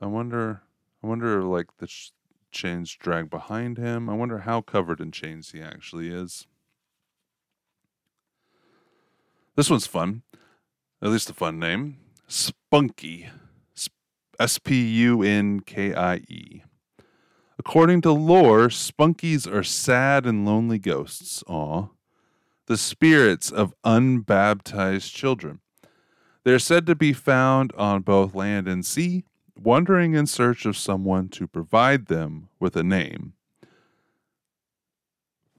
I 0.00 0.06
wonder. 0.06 0.62
I 1.02 1.06
wonder, 1.06 1.42
like 1.42 1.68
the 1.78 1.86
sh- 1.86 2.10
chains 2.50 2.94
drag 2.94 3.30
behind 3.30 3.78
him. 3.78 4.10
I 4.10 4.14
wonder 4.14 4.40
how 4.40 4.60
covered 4.60 5.00
in 5.00 5.12
chains 5.12 5.52
he 5.52 5.62
actually 5.62 6.08
is. 6.08 6.46
This 9.56 9.70
one's 9.70 9.86
fun. 9.86 10.22
At 11.02 11.10
least 11.10 11.30
a 11.30 11.34
fun 11.34 11.58
name. 11.58 11.96
Spunkie. 12.30 13.28
S 14.38 14.58
P 14.58 14.86
U 15.02 15.22
N 15.22 15.60
K 15.60 15.92
I 15.92 16.16
E. 16.28 16.62
According 17.58 18.00
to 18.02 18.12
lore, 18.12 18.68
spunkies 18.68 19.46
are 19.52 19.62
sad 19.62 20.24
and 20.24 20.46
lonely 20.46 20.78
ghosts. 20.78 21.44
Aw. 21.46 21.88
The 22.66 22.78
spirits 22.78 23.50
of 23.50 23.74
unbaptized 23.84 25.12
children. 25.12 25.60
They're 26.44 26.58
said 26.58 26.86
to 26.86 26.94
be 26.94 27.12
found 27.12 27.72
on 27.76 28.00
both 28.00 28.34
land 28.34 28.66
and 28.66 28.86
sea, 28.86 29.24
wandering 29.60 30.14
in 30.14 30.26
search 30.26 30.64
of 30.64 30.76
someone 30.76 31.28
to 31.30 31.46
provide 31.46 32.06
them 32.06 32.48
with 32.58 32.76
a 32.76 32.82
name. 32.82 33.34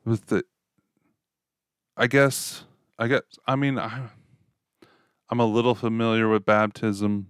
With 0.04 0.28
the, 0.28 0.44
I 1.96 2.08
guess, 2.08 2.64
I 2.98 3.08
guess, 3.08 3.22
I 3.46 3.56
mean, 3.56 3.78
I, 3.78 4.10
I'm 5.32 5.40
a 5.40 5.46
little 5.46 5.76
familiar 5.76 6.28
with 6.28 6.46
baptism, 6.46 7.28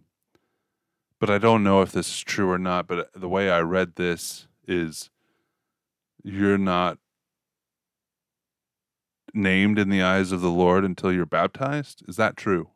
but 1.19 1.29
I 1.29 1.37
don't 1.37 1.63
know 1.63 1.83
if 1.83 1.91
this 1.91 2.07
is 2.07 2.21
true 2.21 2.49
or 2.49 2.57
not. 2.57 2.87
But 2.87 3.11
the 3.13 3.29
way 3.29 3.51
I 3.51 3.61
read 3.61 3.95
this 3.95 4.47
is 4.67 5.11
you're 6.23 6.57
not 6.57 6.97
named 9.35 9.77
in 9.77 9.89
the 9.89 10.01
eyes 10.01 10.31
of 10.31 10.41
the 10.41 10.49
Lord 10.49 10.83
until 10.83 11.13
you're 11.13 11.27
baptized. 11.27 12.03
Is 12.07 12.15
that 12.15 12.35
true? 12.35 12.71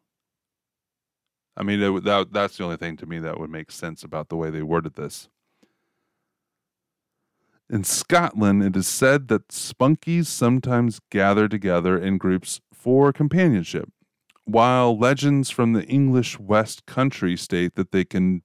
I 1.58 1.64
mean, 1.64 1.80
that 1.80 2.28
that's 2.32 2.58
the 2.58 2.64
only 2.64 2.78
thing 2.78 2.96
to 2.98 3.08
me 3.08 3.18
that 3.20 3.40
would 3.40 3.50
make 3.50 3.72
sense 3.72 4.04
about 4.04 4.30
the 4.30 4.36
way 4.36 4.52
they 4.52 4.62
worded 4.62 4.94
this. 4.94 5.28
In 7.68 7.84
Scotland, 7.84 8.62
it 8.62 8.76
is 8.76 8.88
said 8.88 9.28
that 9.30 9.48
spunkies 9.48 10.28
sometimes 10.28 11.00
gather 11.10 11.48
together 11.48 11.98
in 11.98 12.20
groups 12.20 12.62
for 12.72 13.12
companionship, 13.12 13.90
while 14.46 14.98
legends 14.98 15.50
from 15.50 15.74
the 15.74 15.86
English 15.86 16.40
West 16.40 16.86
Country 16.86 17.36
state 17.36 17.76
that 17.76 17.92
they 17.92 18.06
can 18.06 18.44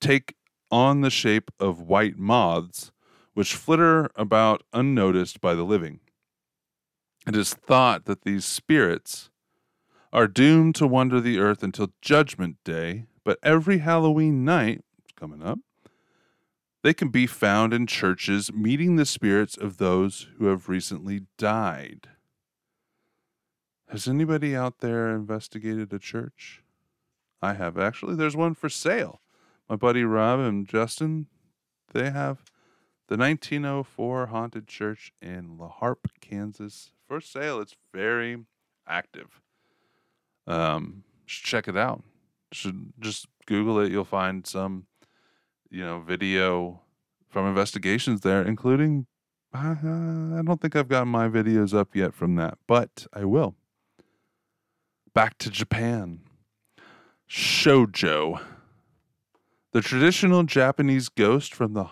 take 0.00 0.36
on 0.70 1.00
the 1.00 1.10
shape 1.10 1.50
of 1.60 1.82
white 1.82 2.16
moths, 2.16 2.92
which 3.34 3.54
flitter 3.54 4.10
about 4.16 4.62
unnoticed 4.72 5.40
by 5.40 5.54
the 5.54 5.64
living. 5.64 6.00
It 7.26 7.36
is 7.36 7.54
thought 7.54 8.06
that 8.06 8.22
these 8.22 8.44
spirits 8.44 9.30
are 10.12 10.26
doomed 10.26 10.74
to 10.76 10.86
wander 10.86 11.20
the 11.20 11.38
earth 11.38 11.62
until 11.62 11.92
Judgment 12.00 12.56
Day, 12.64 13.06
but 13.24 13.38
every 13.42 13.78
Halloween 13.78 14.44
night, 14.44 14.82
coming 15.16 15.42
up, 15.42 15.58
they 16.82 16.92
can 16.92 17.08
be 17.08 17.26
found 17.26 17.72
in 17.72 17.86
churches 17.86 18.52
meeting 18.52 18.96
the 18.96 19.06
spirits 19.06 19.56
of 19.56 19.78
those 19.78 20.28
who 20.38 20.46
have 20.46 20.68
recently 20.68 21.22
died. 21.38 22.08
Has 23.92 24.08
anybody 24.08 24.56
out 24.56 24.78
there 24.78 25.14
investigated 25.14 25.92
a 25.92 25.98
church? 25.98 26.62
I 27.40 27.54
have 27.54 27.78
actually. 27.78 28.16
There's 28.16 28.36
one 28.36 28.54
for 28.54 28.68
sale. 28.68 29.20
My 29.68 29.76
buddy 29.76 30.04
Rob 30.04 30.40
and 30.40 30.66
Justin, 30.66 31.26
they 31.92 32.10
have 32.10 32.50
the 33.08 33.16
1904 33.16 34.26
haunted 34.26 34.66
church 34.66 35.12
in 35.20 35.56
La 35.58 35.68
Harpe, 35.68 36.08
Kansas 36.20 36.92
for 37.06 37.20
sale. 37.20 37.60
It's 37.60 37.76
very 37.92 38.44
active 38.86 39.42
um, 40.46 41.04
check 41.26 41.68
it 41.68 41.76
out. 41.76 42.02
Should 42.52 42.92
just 42.98 43.26
Google 43.46 43.80
it. 43.80 43.90
You'll 43.90 44.04
find 44.04 44.46
some, 44.46 44.86
you 45.70 45.84
know, 45.84 46.00
video 46.00 46.80
from 47.28 47.46
investigations 47.46 48.20
there, 48.20 48.42
including. 48.42 49.06
Uh, 49.54 49.76
I 50.38 50.42
don't 50.44 50.60
think 50.60 50.76
I've 50.76 50.88
got 50.88 51.06
my 51.06 51.28
videos 51.28 51.74
up 51.74 51.94
yet 51.94 52.14
from 52.14 52.36
that, 52.36 52.58
but 52.66 53.06
I 53.12 53.24
will. 53.24 53.54
Back 55.14 55.36
to 55.38 55.50
Japan. 55.50 56.20
Shojo. 57.28 58.40
The 59.72 59.82
traditional 59.82 60.42
Japanese 60.44 61.08
ghost 61.10 61.54
from 61.54 61.74
the 61.74 61.88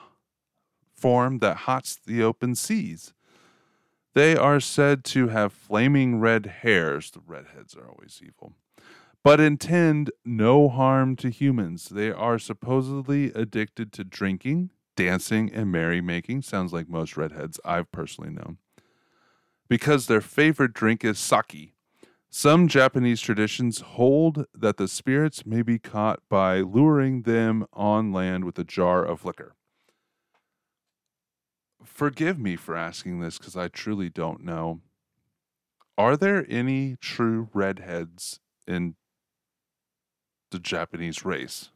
form 0.94 1.38
that 1.38 1.58
haunts 1.58 1.98
the 2.06 2.22
open 2.22 2.54
seas. 2.54 3.12
They 4.14 4.36
are 4.36 4.58
said 4.58 5.04
to 5.04 5.28
have 5.28 5.52
flaming 5.52 6.18
red 6.18 6.46
hairs. 6.46 7.10
The 7.10 7.20
redheads 7.26 7.74
are 7.74 7.88
always 7.88 8.20
evil. 8.24 8.54
But 9.22 9.38
intend 9.38 10.10
no 10.24 10.68
harm 10.68 11.14
to 11.16 11.28
humans. 11.28 11.90
They 11.90 12.10
are 12.10 12.38
supposedly 12.38 13.26
addicted 13.34 13.92
to 13.92 14.04
drinking, 14.04 14.70
dancing, 14.96 15.52
and 15.52 15.70
merrymaking. 15.70 16.42
Sounds 16.42 16.72
like 16.72 16.88
most 16.88 17.18
redheads 17.18 17.60
I've 17.64 17.92
personally 17.92 18.30
known. 18.30 18.56
Because 19.68 20.06
their 20.06 20.22
favorite 20.22 20.72
drink 20.72 21.04
is 21.04 21.18
sake. 21.18 21.74
Some 22.30 22.68
Japanese 22.68 23.20
traditions 23.20 23.80
hold 23.80 24.46
that 24.54 24.76
the 24.76 24.88
spirits 24.88 25.44
may 25.44 25.62
be 25.62 25.78
caught 25.78 26.20
by 26.28 26.60
luring 26.60 27.22
them 27.22 27.66
on 27.72 28.12
land 28.12 28.44
with 28.44 28.58
a 28.58 28.64
jar 28.64 29.04
of 29.04 29.24
liquor 29.24 29.56
forgive 32.00 32.38
me 32.38 32.56
for 32.56 32.76
asking 32.76 33.20
this 33.20 33.36
because 33.38 33.56
I 33.56 33.68
truly 33.68 34.08
don't 34.08 34.42
know. 34.42 34.80
Are 35.98 36.16
there 36.16 36.46
any 36.48 36.96
true 36.96 37.48
redheads 37.52 38.40
in 38.66 38.94
the 40.50 40.58
Japanese 40.58 41.24
race? 41.24 41.70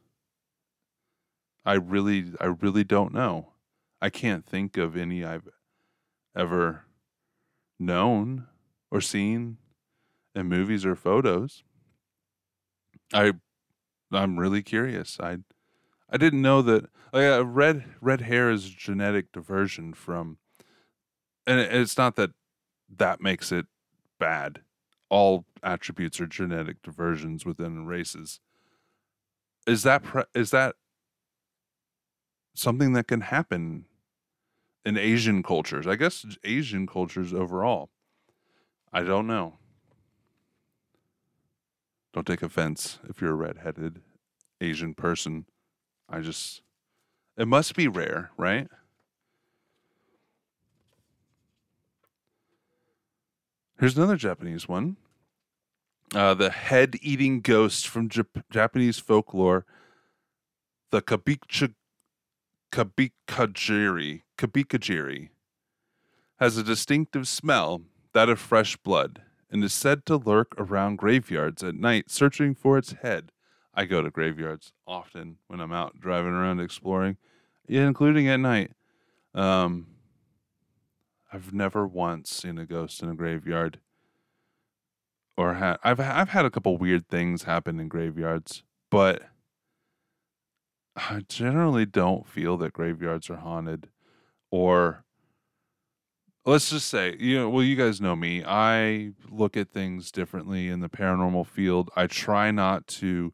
I 1.63 1.73
really, 1.73 2.33
I 2.39 2.45
really 2.45 2.83
don't 2.83 3.13
know. 3.13 3.53
I 4.01 4.09
can't 4.09 4.45
think 4.45 4.77
of 4.77 4.97
any 4.97 5.23
I've 5.23 5.47
ever 6.35 6.85
known 7.79 8.47
or 8.91 9.01
seen 9.01 9.57
in 10.35 10.47
movies 10.47 10.85
or 10.85 10.95
photos. 10.95 11.63
I, 13.13 13.33
I'm 14.11 14.39
really 14.39 14.63
curious. 14.63 15.19
I 15.19 15.39
I 16.09 16.17
didn't 16.17 16.41
know 16.43 16.61
that 16.63 16.85
like, 17.13 17.25
uh, 17.25 17.45
red 17.45 17.95
red 18.01 18.21
hair 18.21 18.51
is 18.51 18.69
genetic 18.69 19.31
diversion 19.33 19.93
from, 19.93 20.39
and 21.47 21.59
it's 21.59 21.97
not 21.97 22.15
that 22.15 22.31
that 22.97 23.21
makes 23.21 23.51
it 23.51 23.67
bad. 24.19 24.61
All 25.09 25.45
attributes 25.63 26.19
are 26.21 26.27
genetic 26.27 26.81
diversions 26.81 27.45
within 27.45 27.85
races. 27.85 28.39
Is 29.67 29.83
that 29.83 30.03
pre- 30.03 30.23
is 30.33 30.51
that 30.51 30.75
something 32.55 32.93
that 32.93 33.07
can 33.07 33.21
happen 33.21 33.85
in 34.85 34.97
Asian 34.97 35.43
cultures? 35.43 35.87
I 35.87 35.95
guess 35.95 36.25
Asian 36.43 36.87
cultures 36.87 37.33
overall. 37.33 37.91
I 38.91 39.03
don't 39.03 39.27
know. 39.27 39.59
Don't 42.15 42.25
take 42.25 42.41
offense 42.41 42.99
if 43.09 43.19
you're 43.19 43.31
a 43.31 43.35
redheaded 43.35 43.99
Asian 44.61 44.93
person. 44.93 45.47
I 46.07 46.21
just, 46.21 46.61
it 47.37 47.45
must 47.45 47.75
be 47.75 47.89
rare, 47.89 48.31
right? 48.37 48.69
Here's 53.77 53.97
another 53.97 54.15
Japanese 54.15 54.65
one. 54.65 54.95
Uh, 56.13 56.33
the 56.33 56.51
head 56.51 56.95
eating 57.01 57.41
ghost 57.41 57.85
from 57.85 58.07
Jap- 58.07 58.43
Japanese 58.49 58.97
folklore, 58.97 59.65
the 60.91 61.01
Kabicha, 61.01 61.73
Kubikajiri, 62.71 64.21
Kubikajiri, 64.37 65.31
has 66.39 66.55
a 66.55 66.63
distinctive 66.63 67.27
smell, 67.27 67.81
that 68.13 68.29
of 68.29 68.39
fresh 68.39 68.77
blood, 68.77 69.21
and 69.55 69.63
is 69.63 69.71
said 69.71 70.05
to 70.05 70.17
lurk 70.17 70.53
around 70.57 70.97
graveyards 70.97 71.63
at 71.63 71.75
night 71.75 72.11
searching 72.11 72.53
for 72.53 72.77
its 72.77 72.91
head. 73.01 73.31
I 73.73 73.85
go 73.85 74.01
to 74.01 74.09
graveyards 74.09 74.73
often 74.85 75.37
when 75.47 75.61
I'm 75.61 75.71
out 75.71 75.97
driving 75.97 76.33
around 76.33 76.59
exploring, 76.59 77.15
including 77.65 78.27
at 78.27 78.41
night. 78.41 78.71
Um, 79.33 79.87
I've 81.31 81.53
never 81.53 81.87
once 81.87 82.31
seen 82.31 82.57
a 82.57 82.65
ghost 82.65 83.01
in 83.01 83.07
a 83.07 83.15
graveyard, 83.15 83.79
or 85.37 85.53
had 85.53 85.77
I've 85.85 86.01
I've 86.01 86.29
had 86.29 86.43
a 86.43 86.51
couple 86.51 86.77
weird 86.77 87.07
things 87.07 87.43
happen 87.43 87.79
in 87.79 87.87
graveyards, 87.87 88.63
but 88.91 89.23
I 90.97 91.21
generally 91.29 91.85
don't 91.85 92.27
feel 92.27 92.57
that 92.57 92.73
graveyards 92.73 93.29
are 93.29 93.37
haunted, 93.37 93.87
or 94.51 95.05
let's 96.45 96.69
just 96.69 96.87
say 96.87 97.15
you 97.19 97.37
know 97.37 97.49
well 97.49 97.63
you 97.63 97.75
guys 97.75 97.99
know 97.99 98.15
me 98.15 98.43
i 98.45 99.11
look 99.29 99.57
at 99.57 99.69
things 99.69 100.11
differently 100.11 100.69
in 100.69 100.79
the 100.79 100.89
paranormal 100.89 101.45
field 101.45 101.89
i 101.95 102.05
try 102.07 102.51
not 102.51 102.85
to 102.87 103.33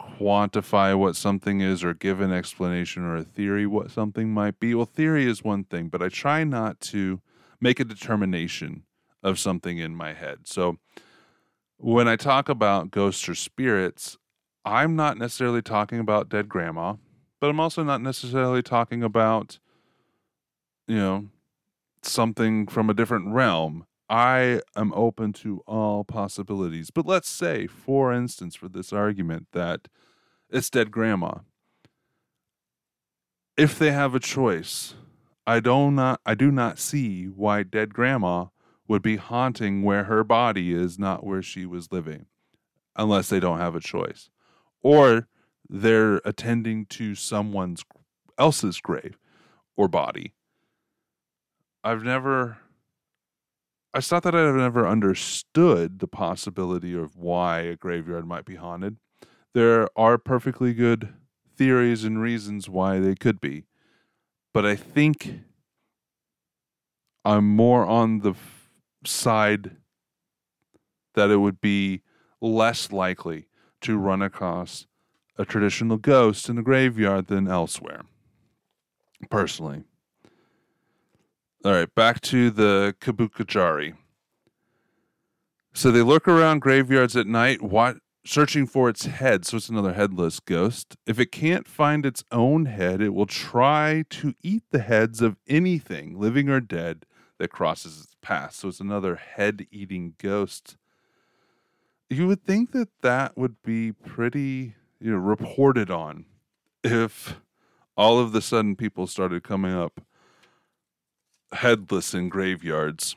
quantify 0.00 0.96
what 0.96 1.16
something 1.16 1.60
is 1.60 1.82
or 1.82 1.94
give 1.94 2.20
an 2.20 2.32
explanation 2.32 3.02
or 3.02 3.16
a 3.16 3.24
theory 3.24 3.66
what 3.66 3.90
something 3.90 4.30
might 4.30 4.58
be. 4.58 4.74
Well, 4.74 4.86
theory 4.86 5.26
is 5.26 5.42
one 5.42 5.64
thing, 5.64 5.88
but 5.88 6.02
I 6.02 6.08
try 6.08 6.44
not 6.44 6.80
to 6.82 7.20
make 7.60 7.80
a 7.80 7.84
determination 7.84 8.84
of 9.22 9.38
something 9.38 9.78
in 9.78 9.94
my 9.94 10.12
head. 10.12 10.40
So 10.44 10.78
when 11.78 12.08
I 12.08 12.16
talk 12.16 12.48
about 12.48 12.90
ghosts 12.90 13.28
or 13.28 13.34
spirits, 13.34 14.16
I'm 14.64 14.96
not 14.96 15.18
necessarily 15.18 15.62
talking 15.62 15.98
about 15.98 16.28
dead 16.28 16.48
grandma, 16.48 16.94
but 17.40 17.50
I'm 17.50 17.60
also 17.60 17.82
not 17.82 18.00
necessarily 18.00 18.62
talking 18.62 19.02
about, 19.02 19.58
you 20.86 20.96
know, 20.96 21.28
something 22.08 22.66
from 22.66 22.90
a 22.90 22.94
different 22.94 23.28
realm. 23.28 23.86
I 24.08 24.60
am 24.76 24.92
open 24.94 25.32
to 25.34 25.62
all 25.66 26.04
possibilities. 26.04 26.90
But 26.90 27.06
let's 27.06 27.28
say, 27.28 27.66
for 27.66 28.12
instance, 28.12 28.54
for 28.54 28.68
this 28.68 28.92
argument, 28.92 29.48
that 29.52 29.88
it's 30.48 30.70
dead 30.70 30.90
grandma. 30.90 31.38
If 33.56 33.78
they 33.78 33.90
have 33.90 34.14
a 34.14 34.20
choice, 34.20 34.94
I 35.46 35.60
do 35.60 35.90
not 35.90 36.20
I 36.26 36.34
do 36.34 36.50
not 36.50 36.78
see 36.78 37.26
why 37.26 37.62
dead 37.62 37.94
grandma 37.94 38.46
would 38.88 39.02
be 39.02 39.16
haunting 39.16 39.82
where 39.82 40.04
her 40.04 40.22
body 40.22 40.72
is, 40.72 40.98
not 40.98 41.24
where 41.24 41.42
she 41.42 41.66
was 41.66 41.90
living, 41.90 42.26
unless 42.94 43.28
they 43.28 43.40
don't 43.40 43.58
have 43.58 43.74
a 43.74 43.80
choice. 43.80 44.30
Or 44.82 45.26
they're 45.68 46.20
attending 46.24 46.86
to 46.86 47.14
someone's 47.16 47.84
else's 48.38 48.80
grave 48.80 49.18
or 49.76 49.88
body. 49.88 50.34
I've 51.86 52.02
never 52.02 52.58
it's 53.94 54.10
not 54.10 54.24
that 54.24 54.34
I've 54.34 54.56
never 54.56 54.88
understood 54.88 56.00
the 56.00 56.08
possibility 56.08 56.98
of 56.98 57.14
why 57.14 57.60
a 57.60 57.76
graveyard 57.76 58.26
might 58.26 58.44
be 58.44 58.56
haunted. 58.56 58.96
There 59.54 59.88
are 59.96 60.18
perfectly 60.18 60.74
good 60.74 61.14
theories 61.56 62.02
and 62.02 62.20
reasons 62.20 62.68
why 62.68 62.98
they 62.98 63.14
could 63.14 63.40
be. 63.40 63.66
But 64.52 64.66
I 64.66 64.74
think 64.74 65.42
I'm 67.24 67.46
more 67.46 67.86
on 67.86 68.18
the 68.18 68.32
f- 68.32 68.68
side 69.04 69.76
that 71.14 71.30
it 71.30 71.36
would 71.36 71.60
be 71.60 72.02
less 72.40 72.90
likely 72.90 73.46
to 73.82 73.96
run 73.96 74.22
across 74.22 74.88
a 75.38 75.44
traditional 75.44 75.98
ghost 75.98 76.48
in 76.48 76.58
a 76.58 76.62
graveyard 76.64 77.28
than 77.28 77.46
elsewhere. 77.46 78.02
Personally. 79.30 79.84
All 81.64 81.72
right, 81.72 81.92
back 81.94 82.20
to 82.22 82.50
the 82.50 82.94
Kubikajiri. 83.00 83.94
So 85.72 85.90
they 85.90 86.02
lurk 86.02 86.28
around 86.28 86.60
graveyards 86.60 87.16
at 87.16 87.26
night, 87.26 87.60
searching 88.24 88.66
for 88.66 88.88
its 88.88 89.06
head. 89.06 89.44
So 89.44 89.56
it's 89.56 89.68
another 89.68 89.94
headless 89.94 90.38
ghost. 90.38 90.96
If 91.06 91.18
it 91.18 91.32
can't 91.32 91.66
find 91.66 92.06
its 92.06 92.22
own 92.30 92.66
head, 92.66 93.00
it 93.00 93.14
will 93.14 93.26
try 93.26 94.04
to 94.10 94.34
eat 94.42 94.62
the 94.70 94.78
heads 94.78 95.20
of 95.20 95.36
anything, 95.48 96.18
living 96.18 96.48
or 96.48 96.60
dead, 96.60 97.04
that 97.38 97.48
crosses 97.48 98.00
its 98.00 98.16
path. 98.22 98.54
So 98.54 98.68
it's 98.68 98.80
another 98.80 99.16
head 99.16 99.66
eating 99.70 100.14
ghost. 100.18 100.76
You 102.08 102.26
would 102.28 102.44
think 102.44 102.72
that 102.72 102.88
that 103.02 103.36
would 103.36 103.62
be 103.62 103.92
pretty, 103.92 104.76
you 105.00 105.10
know, 105.10 105.18
reported 105.18 105.90
on 105.90 106.26
if 106.84 107.40
all 107.96 108.18
of 108.18 108.32
the 108.32 108.40
sudden 108.40 108.76
people 108.76 109.06
started 109.06 109.42
coming 109.42 109.74
up 109.74 110.00
headless 111.52 112.14
in 112.14 112.28
graveyards. 112.28 113.16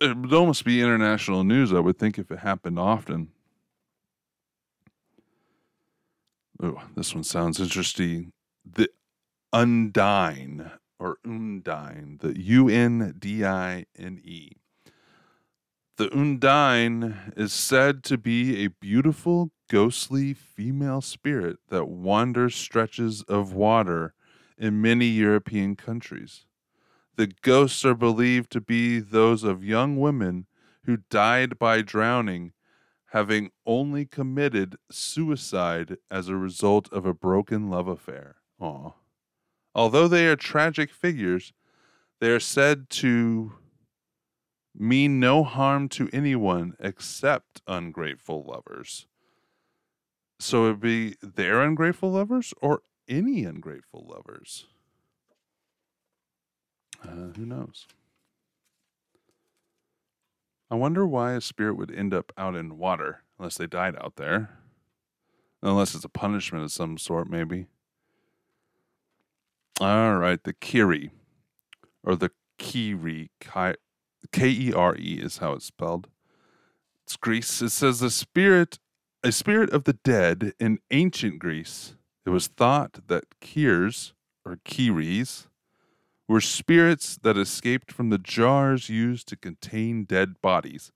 It 0.00 0.16
would 0.16 0.32
almost 0.32 0.64
be 0.64 0.80
international 0.82 1.44
news, 1.44 1.72
I 1.72 1.78
would 1.78 1.98
think, 1.98 2.18
if 2.18 2.30
it 2.30 2.40
happened 2.40 2.78
often. 2.78 3.28
Oh, 6.62 6.82
this 6.96 7.14
one 7.14 7.24
sounds 7.24 7.60
interesting. 7.60 8.32
The 8.64 8.88
Undine 9.52 10.70
or 10.98 11.18
Undine, 11.24 12.18
the 12.20 12.40
U 12.40 12.68
N 12.68 13.14
D 13.18 13.44
I 13.44 13.86
N 13.98 14.20
E. 14.24 14.52
The 15.96 16.08
Undine 16.16 17.32
is 17.36 17.52
said 17.52 18.02
to 18.04 18.16
be 18.16 18.64
a 18.64 18.68
beautiful, 18.68 19.50
ghostly 19.68 20.34
female 20.34 21.00
spirit 21.00 21.58
that 21.68 21.86
wanders 21.86 22.54
stretches 22.54 23.22
of 23.22 23.52
water 23.52 24.14
in 24.56 24.80
many 24.80 25.06
European 25.06 25.76
countries. 25.76 26.46
The 27.16 27.32
ghosts 27.42 27.84
are 27.84 27.94
believed 27.94 28.50
to 28.52 28.60
be 28.60 28.98
those 28.98 29.44
of 29.44 29.64
young 29.64 29.98
women 29.98 30.46
who 30.84 30.98
died 31.10 31.58
by 31.58 31.82
drowning, 31.82 32.52
having 33.06 33.50
only 33.66 34.06
committed 34.06 34.76
suicide 34.90 35.98
as 36.10 36.28
a 36.28 36.36
result 36.36 36.90
of 36.92 37.04
a 37.04 37.14
broken 37.14 37.68
love 37.68 37.86
affair. 37.86 38.36
Aw. 38.60 38.92
Although 39.74 40.08
they 40.08 40.26
are 40.26 40.36
tragic 40.36 40.90
figures, 40.90 41.52
they 42.20 42.30
are 42.30 42.40
said 42.40 42.88
to 42.90 43.54
mean 44.74 45.20
no 45.20 45.44
harm 45.44 45.88
to 45.90 46.08
anyone 46.12 46.74
except 46.80 47.60
ungrateful 47.66 48.44
lovers. 48.44 49.06
So 50.38 50.64
it'd 50.64 50.80
be 50.80 51.16
their 51.22 51.62
ungrateful 51.62 52.10
lovers 52.12 52.54
or 52.60 52.82
any 53.08 53.44
ungrateful 53.44 54.06
lovers? 54.08 54.66
Uh, 57.02 57.32
who 57.36 57.46
knows? 57.46 57.86
I 60.70 60.74
wonder 60.74 61.06
why 61.06 61.32
a 61.32 61.40
spirit 61.40 61.76
would 61.76 61.94
end 61.94 62.14
up 62.14 62.32
out 62.38 62.56
in 62.56 62.78
water 62.78 63.22
unless 63.38 63.58
they 63.58 63.66
died 63.66 63.94
out 64.00 64.16
there. 64.16 64.50
Unless 65.62 65.94
it's 65.94 66.04
a 66.04 66.08
punishment 66.08 66.64
of 66.64 66.72
some 66.72 66.98
sort, 66.98 67.28
maybe. 67.28 67.66
All 69.80 70.16
right, 70.16 70.42
the 70.42 70.52
Kiri, 70.52 71.10
or 72.02 72.16
the 72.16 72.30
Kiri, 72.58 73.30
K 73.40 73.74
E 74.48 74.72
R 74.72 74.96
E 74.96 75.20
is 75.22 75.38
how 75.38 75.52
it's 75.52 75.66
spelled. 75.66 76.08
It's 77.04 77.16
Greece. 77.16 77.60
It 77.60 77.70
says 77.70 78.00
the 78.00 78.10
spirit, 78.10 78.78
a 79.22 79.32
spirit 79.32 79.70
of 79.70 79.84
the 79.84 79.98
dead 80.04 80.52
in 80.58 80.78
ancient 80.90 81.38
Greece. 81.38 81.96
It 82.24 82.30
was 82.30 82.46
thought 82.46 83.06
that 83.08 83.24
Kirs, 83.40 84.14
or 84.44 84.58
Kiris, 84.64 85.48
were 86.32 86.40
spirits 86.40 87.18
that 87.22 87.36
escaped 87.36 87.92
from 87.92 88.08
the 88.08 88.16
jars 88.16 88.88
used 88.88 89.28
to 89.28 89.36
contain 89.36 90.04
dead 90.04 90.40
bodies. 90.40 90.90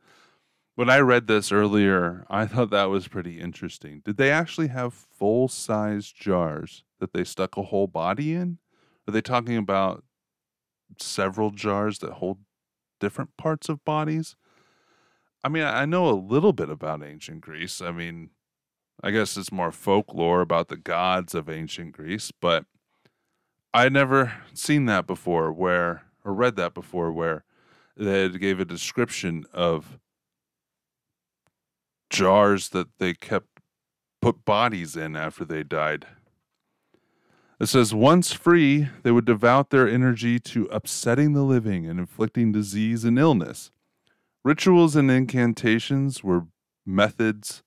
When 0.77 0.89
I 0.89 0.99
read 1.01 1.27
this 1.27 1.53
earlier, 1.53 2.25
I 2.31 2.47
thought 2.47 2.71
that 2.71 2.89
was 2.89 3.07
pretty 3.07 3.39
interesting. 3.39 4.01
Did 4.03 4.17
they 4.17 4.31
actually 4.31 4.69
have 4.69 4.95
full 4.95 5.49
size 5.49 6.11
jars 6.11 6.85
that 7.01 7.13
they 7.13 7.23
stuck 7.23 7.59
a 7.59 7.65
whole 7.65 7.87
body 7.87 8.33
in? 8.33 8.57
Are 9.07 9.13
they 9.13 9.21
talking 9.21 9.59
about 9.59 10.05
several 10.99 11.51
jars 11.51 11.99
that 11.99 12.13
hold 12.13 12.39
different 12.99 13.37
parts 13.37 13.69
of 13.69 13.85
bodies? 13.85 14.37
I 15.45 15.51
mean, 15.51 15.65
I 15.65 15.85
know 15.85 16.09
a 16.09 16.17
little 16.17 16.55
bit 16.55 16.71
about 16.71 17.05
ancient 17.05 17.43
Greece. 17.43 17.83
I 17.83 17.93
mean, 17.93 18.31
I 19.03 19.11
guess 19.11 19.37
it's 19.37 19.53
more 19.53 19.71
folklore 19.71 20.41
about 20.41 20.69
the 20.69 20.79
gods 20.79 21.35
of 21.35 21.51
ancient 21.51 21.93
Greece, 21.93 22.33
but 22.41 22.65
I'd 23.77 23.93
never 23.93 24.33
seen 24.55 24.87
that 24.87 25.07
before 25.07 25.53
where 25.53 26.05
or 26.25 26.33
read 26.33 26.57
that 26.57 26.73
before 26.73 27.13
where 27.13 27.45
they 27.95 28.27
gave 28.31 28.59
a 28.59 28.65
description 28.65 29.45
of 29.53 29.99
jars 32.09 32.71
that 32.71 32.89
they 32.97 33.13
kept 33.13 33.61
put 34.23 34.47
bodies 34.47 34.97
in 34.97 35.15
after 35.15 35.45
they 35.45 35.63
died. 35.63 36.07
It 37.61 37.67
says, 37.67 37.93
once 37.93 38.33
free, 38.33 38.89
they 39.03 39.11
would 39.11 39.27
devote 39.27 39.69
their 39.69 39.87
energy 39.87 40.39
to 40.39 40.65
upsetting 40.73 41.35
the 41.35 41.43
living 41.43 41.85
and 41.85 42.01
inflicting 42.01 42.53
disease 42.53 43.05
and 43.05 43.19
illness. 43.19 43.73
Rituals 44.43 44.97
and 44.97 45.11
incantations 45.11 46.25
were 46.25 46.47
methods 46.87 47.63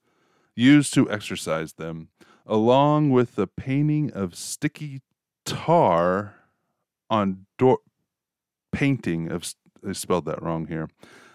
used 0.55 0.91
to 0.95 1.07
exorcise 1.11 1.73
them, 1.73 2.07
along 2.47 3.11
with 3.11 3.35
the 3.35 3.45
painting 3.45 4.11
of 4.11 4.33
sticky 4.33 5.01
tar 5.49 6.35
on 7.09 7.45
door 7.57 7.79
painting 8.71 9.31
of 9.31 9.53
I 9.87 9.93
spelled 9.93 10.25
that 10.25 10.41
wrong 10.41 10.67
here 10.67 10.89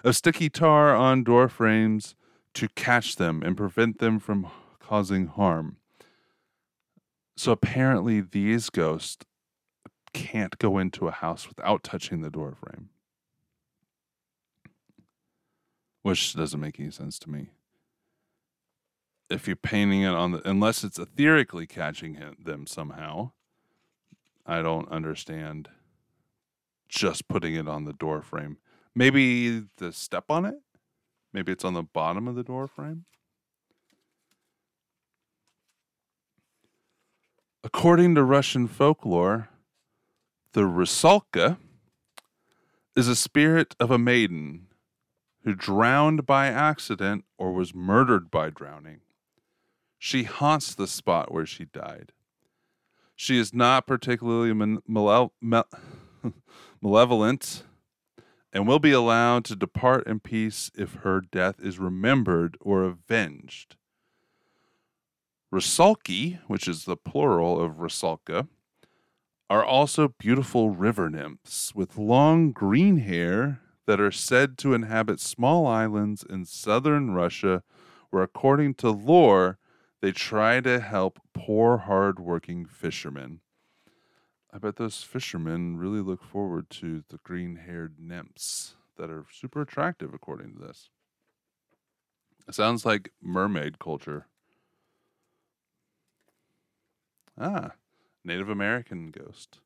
of 0.05 0.15
sticky 0.17 0.51
tar 0.51 0.95
on 0.95 1.25
door 1.25 1.49
frames 1.49 2.15
to 2.55 2.69
catch 2.69 3.17
them 3.17 3.43
and 3.43 3.57
prevent 3.57 3.99
them 3.99 4.21
from 4.21 4.49
causing 4.79 5.27
harm. 5.27 5.79
So 7.37 7.51
apparently 7.51 8.21
these 8.21 8.71
ghosts 8.71 9.25
can't 10.13 10.57
go 10.59 10.79
into 10.79 11.09
a 11.09 11.11
house 11.11 11.49
without 11.49 11.83
touching 11.83 12.21
the 12.21 12.31
door 12.31 12.55
frame. 12.55 12.91
Which 16.03 16.35
doesn't 16.35 16.61
make 16.61 16.79
any 16.79 16.91
sense 16.91 17.19
to 17.21 17.31
me. 17.31 17.49
If 19.31 19.47
you're 19.49 19.57
painting 19.57 20.03
it 20.03 20.15
on 20.15 20.33
the 20.33 20.49
unless 20.49 20.85
it's 20.85 20.99
etherically 20.99 21.67
catching 21.67 22.15
him, 22.15 22.37
them 22.39 22.67
somehow, 22.67 23.33
I 24.47 24.63
don't 24.63 24.89
understand 24.91 25.69
just 26.89 27.29
putting 27.29 27.55
it 27.55 27.67
on 27.67 27.85
the 27.85 27.93
door 27.93 28.23
frame. 28.23 28.59
Maybe 28.95 29.65
the 29.79 29.93
step 29.93 30.25
on 30.31 30.45
it? 30.45 30.61
Maybe 31.33 31.51
it's 31.51 31.65
on 31.65 31.75
the 31.75 31.83
bottom 31.83 32.29
of 32.29 32.37
the 32.37 32.45
door 32.45 32.69
frame? 32.69 33.07
According 37.65 38.15
to 38.15 38.23
Russian 38.23 38.69
folklore, 38.69 39.49
the 40.53 40.61
Rusalka 40.61 41.57
is 42.95 43.09
a 43.09 43.17
spirit 43.17 43.75
of 43.81 43.91
a 43.91 43.99
maiden 43.99 44.69
who 45.43 45.55
drowned 45.55 46.27
by 46.27 46.47
accident 46.47 47.25
or 47.39 47.53
was 47.53 47.75
murdered 47.75 48.31
by 48.31 48.51
drowning. 48.51 49.01
She 49.99 50.25
haunts 50.25 50.75
the 50.75 50.87
spot 50.87 51.33
where 51.33 51.47
she 51.47 51.65
died. 51.65 52.13
She 53.17 53.39
is 53.39 53.55
not 53.55 53.87
particularly 53.87 54.53
malevolent 56.83 57.65
and 58.53 58.69
will 58.69 58.79
be 58.79 58.93
allowed 58.93 59.45
to 59.47 59.57
depart 59.57 60.07
in 60.07 60.21
peace 60.21 60.71
if 60.77 60.95
her 60.95 61.21
death 61.21 61.57
is 61.61 61.79
remembered 61.79 62.57
or 62.61 62.85
avenged. 62.85 63.77
Rusalki, 65.53 66.41
which 66.47 66.67
is 66.67 66.85
the 66.85 66.97
plural 66.97 67.61
of 67.61 67.79
Rusalka, 67.79 68.49
are 69.51 69.65
also 69.65 70.15
beautiful 70.19 70.71
river 70.71 71.11
nymphs 71.11 71.75
with 71.75 71.99
long 71.99 72.51
green 72.51 72.99
hair 72.99 73.61
that 73.87 74.01
are 74.01 74.11
said 74.11 74.57
to 74.59 74.75
inhabit 74.75 75.21
small 75.21 75.67
islands 75.67 76.25
in 76.29 76.45
southern 76.45 77.11
Russia, 77.13 77.63
where, 78.11 78.23
according 78.23 78.75
to 78.75 78.91
lore, 78.91 79.59
they 80.05 80.13
try 80.13 80.61
to 80.61 80.81
help 80.81 81.19
poor, 81.33 81.79
hard-working 81.79 82.67
fishermen. 82.67 83.41
I 84.53 84.59
bet 84.59 84.77
those 84.77 85.03
fishermen 85.03 85.79
really 85.79 86.03
look 86.03 86.23
forward 86.23 86.69
to 86.73 87.05
the 87.09 87.17
green-haired 87.23 87.95
nymphs 87.99 88.75
that 88.99 89.09
are 89.09 89.25
super 89.33 89.63
attractive, 89.63 90.13
according 90.13 90.53
to 90.53 90.59
this. 90.59 90.91
It 92.47 92.55
sounds 92.55 92.85
like 92.85 93.13
mermaid 93.23 93.79
culture. 93.79 94.27
Ah, 97.41 97.71
Native 98.23 98.51
American 98.51 99.11
ghost. 99.11 99.61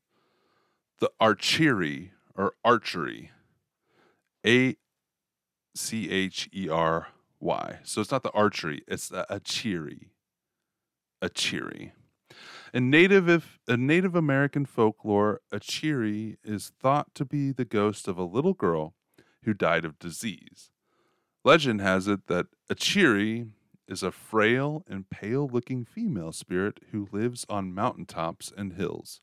The 1.00 1.10
archery 1.18 2.12
or 2.36 2.54
archery. 2.64 3.32
A 4.46 4.76
C 5.74 6.08
H 6.08 6.48
E 6.54 6.68
R 6.68 7.08
Y. 7.40 7.80
So 7.82 8.00
it's 8.00 8.12
not 8.12 8.22
the 8.22 8.30
archery, 8.30 8.84
it's 8.86 9.08
the 9.08 9.26
Acheri 9.28 10.10
Acheri. 11.22 11.92
In 12.72 12.90
Native, 12.90 13.58
in 13.66 13.86
Native 13.86 14.14
American 14.14 14.66
folklore, 14.66 15.40
Acheri 15.52 16.36
is 16.44 16.72
thought 16.80 17.14
to 17.14 17.24
be 17.24 17.50
the 17.52 17.64
ghost 17.64 18.06
of 18.08 18.18
a 18.18 18.24
little 18.24 18.54
girl 18.54 18.94
who 19.44 19.54
died 19.54 19.84
of 19.84 19.98
disease. 19.98 20.70
Legend 21.44 21.80
has 21.80 22.06
it 22.06 22.26
that 22.26 22.46
Acheri 22.70 23.50
is 23.86 24.02
a 24.02 24.12
frail 24.12 24.84
and 24.86 25.08
pale 25.08 25.48
looking 25.50 25.84
female 25.84 26.32
spirit 26.32 26.80
who 26.92 27.08
lives 27.10 27.46
on 27.48 27.74
mountaintops 27.74 28.52
and 28.54 28.74
hills. 28.74 29.22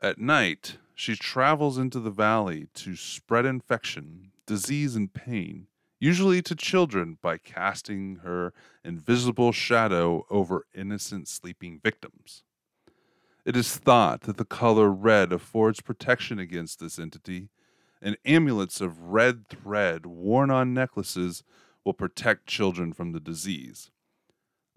At 0.00 0.18
night, 0.18 0.78
she 0.94 1.16
travels 1.16 1.78
into 1.78 1.98
the 1.98 2.10
valley 2.10 2.68
to 2.74 2.94
spread 2.94 3.44
infection, 3.44 4.30
disease, 4.46 4.94
and 4.94 5.12
pain 5.12 5.66
usually 5.98 6.42
to 6.42 6.54
children 6.54 7.18
by 7.20 7.38
casting 7.38 8.16
her 8.16 8.52
invisible 8.84 9.52
shadow 9.52 10.24
over 10.30 10.66
innocent 10.74 11.28
sleeping 11.28 11.80
victims. 11.82 12.42
It 13.44 13.56
is 13.56 13.76
thought 13.76 14.22
that 14.22 14.36
the 14.36 14.44
color 14.44 14.90
red 14.90 15.32
affords 15.32 15.80
protection 15.80 16.38
against 16.38 16.80
this 16.80 16.98
entity, 16.98 17.48
and 18.00 18.16
amulets 18.24 18.80
of 18.80 19.00
red 19.00 19.48
thread 19.48 20.06
worn 20.06 20.50
on 20.50 20.74
necklaces 20.74 21.42
will 21.84 21.94
protect 21.94 22.46
children 22.46 22.92
from 22.92 23.12
the 23.12 23.20
disease. 23.20 23.90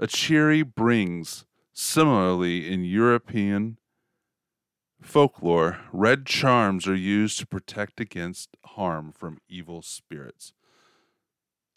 Acheri 0.02 0.64
brings, 0.64 1.46
similarly 1.74 2.72
in 2.72 2.84
European 2.84 3.78
folklore, 5.02 5.80
red 5.92 6.26
charms 6.26 6.88
are 6.88 6.96
used 6.96 7.40
to 7.40 7.46
protect 7.46 8.00
against 8.00 8.56
harm 8.66 9.12
from 9.12 9.40
evil 9.50 9.82
spirits. 9.82 10.54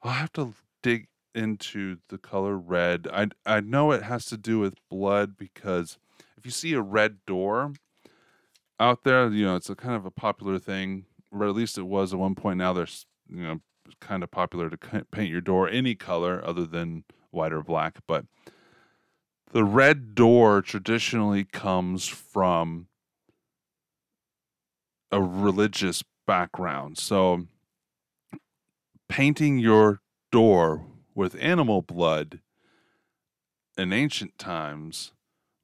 I'll 0.04 0.12
have 0.12 0.32
to 0.34 0.52
dig 0.82 1.08
into 1.34 1.96
the 2.08 2.18
color 2.18 2.56
red. 2.56 3.08
I 3.12 3.28
I 3.46 3.60
know 3.60 3.90
it 3.90 4.02
has 4.02 4.26
to 4.26 4.36
do 4.36 4.58
with 4.58 4.74
blood 4.90 5.36
because 5.36 5.98
if 6.36 6.44
you 6.44 6.52
see 6.52 6.74
a 6.74 6.82
red 6.82 7.24
door 7.26 7.72
out 8.78 9.04
there, 9.04 9.28
you 9.30 9.46
know 9.46 9.56
it's 9.56 9.70
a 9.70 9.74
kind 9.74 9.94
of 9.96 10.04
a 10.04 10.10
popular 10.10 10.58
thing, 10.58 11.06
or 11.32 11.48
at 11.48 11.54
least 11.54 11.78
it 11.78 11.84
was 11.84 12.12
at 12.12 12.18
one 12.18 12.34
point. 12.34 12.58
Now 12.58 12.74
there's 12.74 13.06
you 13.28 13.42
know 13.42 13.60
kind 14.00 14.22
of 14.22 14.30
popular 14.30 14.68
to 14.68 14.76
paint 15.10 15.30
your 15.30 15.40
door 15.40 15.68
any 15.68 15.94
color 15.94 16.42
other 16.44 16.66
than 16.66 17.04
white 17.30 17.52
or 17.52 17.62
black, 17.62 17.98
but 18.06 18.26
the 19.52 19.64
red 19.64 20.14
door 20.14 20.60
traditionally 20.60 21.44
comes 21.44 22.06
from 22.06 22.88
a 25.10 25.22
religious 25.22 26.02
background. 26.26 26.98
So 26.98 27.46
painting 29.08 29.58
your 29.58 30.00
door 30.32 30.86
with 31.14 31.36
animal 31.40 31.82
blood 31.82 32.40
in 33.76 33.92
ancient 33.92 34.38
times 34.38 35.12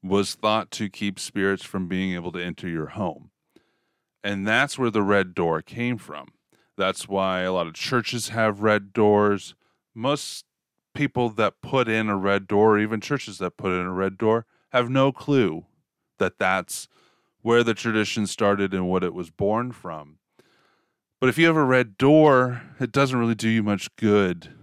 was 0.02 0.34
thought 0.34 0.70
to 0.70 0.88
keep 0.88 1.18
spirits 1.18 1.64
from 1.64 1.88
being 1.88 2.14
able 2.14 2.32
to 2.32 2.42
enter 2.42 2.68
your 2.68 2.86
home. 2.86 3.30
And 4.22 4.46
that's 4.46 4.78
where 4.78 4.90
the 4.90 5.02
red 5.02 5.34
door 5.34 5.62
came 5.62 5.98
from. 5.98 6.28
That's 6.76 7.08
why 7.08 7.40
a 7.40 7.52
lot 7.52 7.66
of 7.66 7.74
churches 7.74 8.28
have 8.30 8.62
red 8.62 8.92
doors. 8.92 9.54
Most 9.94 10.44
people 10.94 11.28
that 11.30 11.60
put 11.62 11.88
in 11.88 12.08
a 12.08 12.16
red 12.16 12.46
door, 12.46 12.76
or 12.76 12.78
even 12.78 13.00
churches 13.00 13.38
that 13.38 13.56
put 13.56 13.72
in 13.72 13.86
a 13.86 13.92
red 13.92 14.16
door, 14.16 14.46
have 14.72 14.88
no 14.88 15.12
clue 15.12 15.66
that 16.18 16.38
that's 16.38 16.88
where 17.42 17.64
the 17.64 17.74
tradition 17.74 18.26
started 18.26 18.72
and 18.72 18.88
what 18.88 19.04
it 19.04 19.14
was 19.14 19.30
born 19.30 19.72
from. 19.72 20.19
But 21.20 21.28
if 21.28 21.36
you 21.36 21.46
have 21.46 21.56
a 21.56 21.64
red 21.64 21.98
door, 21.98 22.62
it 22.80 22.92
doesn't 22.92 23.18
really 23.18 23.34
do 23.34 23.48
you 23.48 23.62
much 23.62 23.94
good 23.96 24.54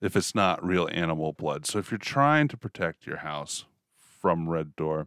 if 0.00 0.16
it's 0.16 0.34
not 0.34 0.64
real 0.64 0.88
animal 0.90 1.34
blood. 1.34 1.66
So 1.66 1.78
if 1.78 1.90
you're 1.90 1.98
trying 1.98 2.48
to 2.48 2.56
protect 2.56 3.06
your 3.06 3.18
house 3.18 3.66
from 3.94 4.48
red 4.48 4.74
door 4.74 5.06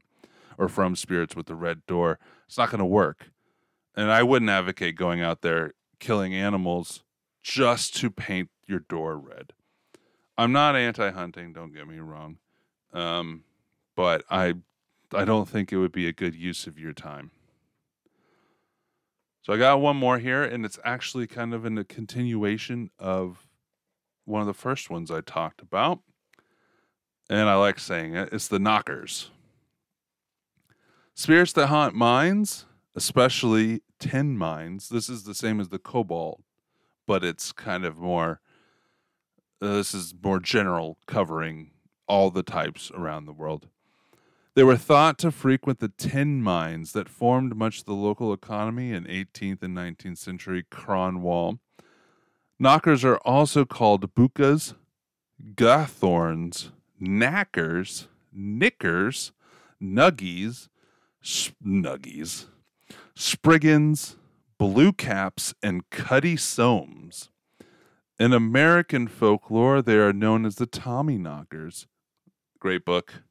or 0.59 0.69
from 0.69 0.95
spirits 0.95 1.35
with 1.35 1.47
the 1.47 1.55
red 1.55 1.85
door, 1.87 2.19
it's 2.45 2.57
not 2.57 2.69
going 2.69 2.79
to 2.79 2.85
work. 2.85 3.31
And 3.95 4.11
I 4.11 4.21
wouldn't 4.21 4.51
advocate 4.51 4.95
going 4.95 5.21
out 5.21 5.41
there 5.41 5.73
killing 5.99 6.35
animals 6.35 7.03
just 7.41 7.95
to 7.97 8.11
paint 8.11 8.49
your 8.67 8.79
door 8.79 9.17
red. 9.17 9.53
I'm 10.37 10.51
not 10.51 10.75
anti-hunting, 10.75 11.53
don't 11.53 11.73
get 11.73 11.87
me 11.87 11.97
wrong. 11.97 12.37
Um, 12.93 13.43
but 13.95 14.23
I 14.29 14.55
I 15.13 15.25
don't 15.25 15.49
think 15.49 15.73
it 15.73 15.77
would 15.77 15.91
be 15.91 16.07
a 16.07 16.13
good 16.13 16.35
use 16.35 16.67
of 16.67 16.79
your 16.79 16.93
time. 16.93 17.31
So 19.41 19.53
I 19.53 19.57
got 19.57 19.81
one 19.81 19.97
more 19.97 20.19
here, 20.19 20.43
and 20.43 20.65
it's 20.65 20.77
actually 20.83 21.25
kind 21.25 21.53
of 21.53 21.65
in 21.65 21.77
a 21.77 21.83
continuation 21.83 22.91
of 22.99 23.47
one 24.25 24.41
of 24.41 24.47
the 24.47 24.53
first 24.53 24.89
ones 24.89 25.09
I 25.09 25.21
talked 25.21 25.61
about. 25.61 25.99
And 27.29 27.49
I 27.49 27.55
like 27.55 27.79
saying 27.79 28.15
it. 28.15 28.29
It's 28.31 28.47
the 28.47 28.59
knockers. 28.59 29.31
Spirits 31.15 31.53
that 31.53 31.67
haunt 31.67 31.95
mines, 31.95 32.65
especially 32.95 33.81
tin 33.99 34.37
mines. 34.37 34.89
This 34.89 35.09
is 35.09 35.23
the 35.23 35.33
same 35.33 35.59
as 35.59 35.69
the 35.69 35.79
kobold, 35.79 36.43
but 37.07 37.23
it's 37.23 37.51
kind 37.51 37.83
of 37.83 37.97
more. 37.97 38.41
Uh, 39.61 39.75
this 39.75 39.93
is 39.93 40.13
more 40.23 40.39
general, 40.39 40.97
covering 41.07 41.71
all 42.07 42.29
the 42.29 42.43
types 42.43 42.91
around 42.91 43.25
the 43.25 43.33
world. 43.33 43.67
They 44.53 44.63
were 44.63 44.77
thought 44.77 45.17
to 45.19 45.31
frequent 45.31 45.79
the 45.79 45.87
tin 45.87 46.41
mines 46.43 46.91
that 46.91 47.07
formed 47.07 47.55
much 47.55 47.79
of 47.79 47.85
the 47.85 47.93
local 47.93 48.33
economy 48.33 48.91
in 48.91 49.05
18th 49.05 49.63
and 49.63 49.77
19th 49.77 50.17
century 50.17 50.65
Cornwall. 50.69 51.59
Knockers 52.59 53.05
are 53.05 53.17
also 53.19 53.63
called 53.63 54.13
bukas, 54.13 54.73
gathorns, 55.55 56.71
knackers, 56.99 58.07
knickers, 58.33 59.31
nuggies, 59.81 60.67
snuggies, 61.23 62.45
spriggans, 63.15 64.17
blue 64.57 64.91
caps, 64.91 65.53
and 65.63 65.89
cutty 65.89 66.35
soams. 66.35 67.29
In 68.19 68.33
American 68.33 69.07
folklore, 69.07 69.81
they 69.81 69.95
are 69.95 70.13
known 70.13 70.45
as 70.45 70.55
the 70.55 70.67
Tommyknockers. 70.67 71.87
Great 72.59 72.83
book 72.83 73.23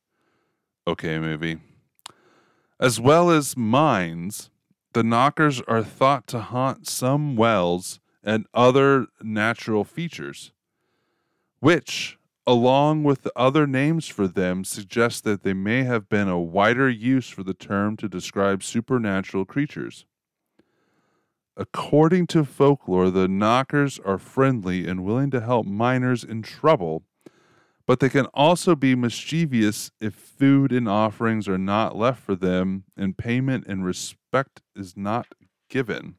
okay 0.86 1.18
movie. 1.18 1.58
As 2.78 2.98
well 2.98 3.30
as 3.30 3.56
mines, 3.56 4.50
the 4.92 5.02
knockers 5.02 5.60
are 5.62 5.82
thought 5.82 6.26
to 6.28 6.40
haunt 6.40 6.88
some 6.88 7.36
wells 7.36 8.00
and 8.22 8.46
other 8.54 9.06
natural 9.22 9.84
features, 9.84 10.52
which, 11.60 12.18
along 12.46 13.04
with 13.04 13.22
the 13.22 13.32
other 13.36 13.66
names 13.66 14.08
for 14.08 14.26
them, 14.26 14.64
suggest 14.64 15.24
that 15.24 15.42
they 15.42 15.52
may 15.52 15.84
have 15.84 16.08
been 16.08 16.28
a 16.28 16.40
wider 16.40 16.88
use 16.88 17.28
for 17.28 17.42
the 17.42 17.54
term 17.54 17.96
to 17.98 18.08
describe 18.08 18.62
supernatural 18.62 19.44
creatures. 19.44 20.06
According 21.56 22.26
to 22.28 22.44
folklore, 22.44 23.10
the 23.10 23.28
knockers 23.28 23.98
are 24.04 24.18
friendly 24.18 24.86
and 24.86 25.04
willing 25.04 25.30
to 25.32 25.40
help 25.40 25.66
miners 25.66 26.24
in 26.24 26.42
trouble 26.42 27.04
but 27.90 27.98
they 27.98 28.08
can 28.08 28.26
also 28.26 28.76
be 28.76 28.94
mischievous 28.94 29.90
if 30.00 30.14
food 30.14 30.70
and 30.70 30.88
offerings 30.88 31.48
are 31.48 31.58
not 31.58 31.96
left 31.96 32.22
for 32.22 32.36
them 32.36 32.84
and 32.96 33.18
payment 33.18 33.66
and 33.66 33.84
respect 33.84 34.62
is 34.76 34.96
not 34.96 35.26
given 35.68 36.14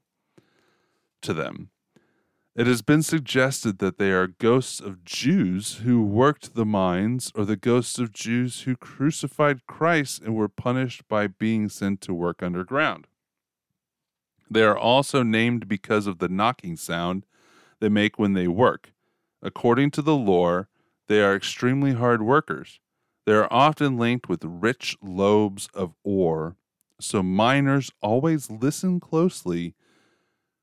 to 1.21 1.33
them. 1.33 1.69
It 2.57 2.67
has 2.67 2.81
been 2.81 3.01
suggested 3.01 3.79
that 3.79 3.97
they 3.97 4.11
are 4.11 4.27
ghosts 4.27 4.81
of 4.81 5.05
Jews 5.05 5.75
who 5.75 6.03
worked 6.03 6.55
the 6.55 6.65
mines 6.65 7.31
or 7.35 7.45
the 7.45 7.55
ghosts 7.55 7.97
of 7.97 8.11
Jews 8.11 8.63
who 8.63 8.75
crucified 8.75 9.65
Christ 9.65 10.21
and 10.23 10.35
were 10.35 10.49
punished 10.49 11.07
by 11.07 11.27
being 11.27 11.69
sent 11.69 12.01
to 12.01 12.13
work 12.13 12.43
underground. 12.43 13.07
They 14.49 14.63
are 14.63 14.77
also 14.77 15.23
named 15.23 15.69
because 15.69 16.05
of 16.05 16.19
the 16.19 16.27
knocking 16.27 16.75
sound 16.75 17.25
they 17.79 17.87
make 17.87 18.19
when 18.19 18.33
they 18.33 18.49
work. 18.49 18.91
According 19.41 19.91
to 19.91 20.01
the 20.01 20.17
lore, 20.17 20.67
they 21.11 21.21
are 21.21 21.35
extremely 21.35 21.91
hard 21.91 22.21
workers. 22.21 22.79
They 23.25 23.33
are 23.33 23.51
often 23.51 23.97
linked 23.97 24.29
with 24.29 24.45
rich 24.45 24.95
lobes 25.01 25.67
of 25.73 25.93
ore, 26.05 26.55
so 27.01 27.21
miners 27.21 27.91
always 28.01 28.49
listen 28.49 29.01
closely 29.01 29.75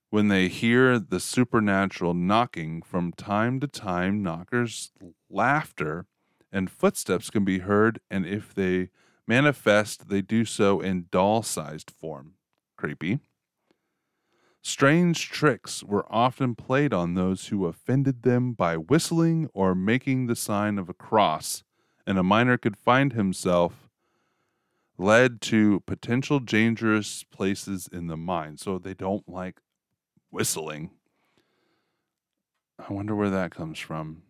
when 0.09 0.29
they 0.29 0.49
hear 0.49 0.99
the 0.99 1.21
supernatural 1.21 2.15
knocking. 2.15 2.81
From 2.81 3.13
time 3.13 3.61
to 3.61 3.67
time, 3.67 4.23
knockers' 4.23 4.91
laughter 5.29 6.07
and 6.51 6.71
footsteps 6.71 7.29
can 7.29 7.45
be 7.45 7.59
heard, 7.59 8.01
and 8.11 8.25
if 8.25 8.55
they 8.55 8.89
manifest, 9.27 10.09
they 10.09 10.23
do 10.23 10.47
so 10.47 10.81
in 10.81 11.09
doll 11.11 11.43
sized 11.43 11.91
form. 11.91 12.37
Creepy. 12.79 13.19
Strange 14.69 15.31
tricks 15.31 15.83
were 15.83 16.05
often 16.11 16.55
played 16.55 16.93
on 16.93 17.15
those 17.15 17.47
who 17.47 17.65
offended 17.65 18.23
them 18.23 18.53
by 18.53 18.77
whistling 18.77 19.49
or 19.55 19.75
making 19.75 20.27
the 20.27 20.37
sign 20.37 20.77
of 20.79 20.91
a 20.91 20.93
cross, 20.93 21.65
and 22.07 22.19
a 22.19 22.23
miner 22.23 22.59
could 22.59 22.77
find 22.77 23.15
himself 23.15 23.89
led 24.99 25.41
to 25.41 25.81
potential 25.87 26.39
dangerous 26.39 27.25
places 27.25 27.89
in 27.91 28.09
the 28.09 28.17
mine. 28.17 28.59
So 28.59 28.79
they 28.79 28.93
don't 28.93 29.27
like 29.27 29.63
whistling. 30.31 30.91
I 32.79 32.93
wonder 32.93 33.17
where 33.17 33.31
that 33.31 33.51
comes 33.51 33.79
from. 33.79 34.21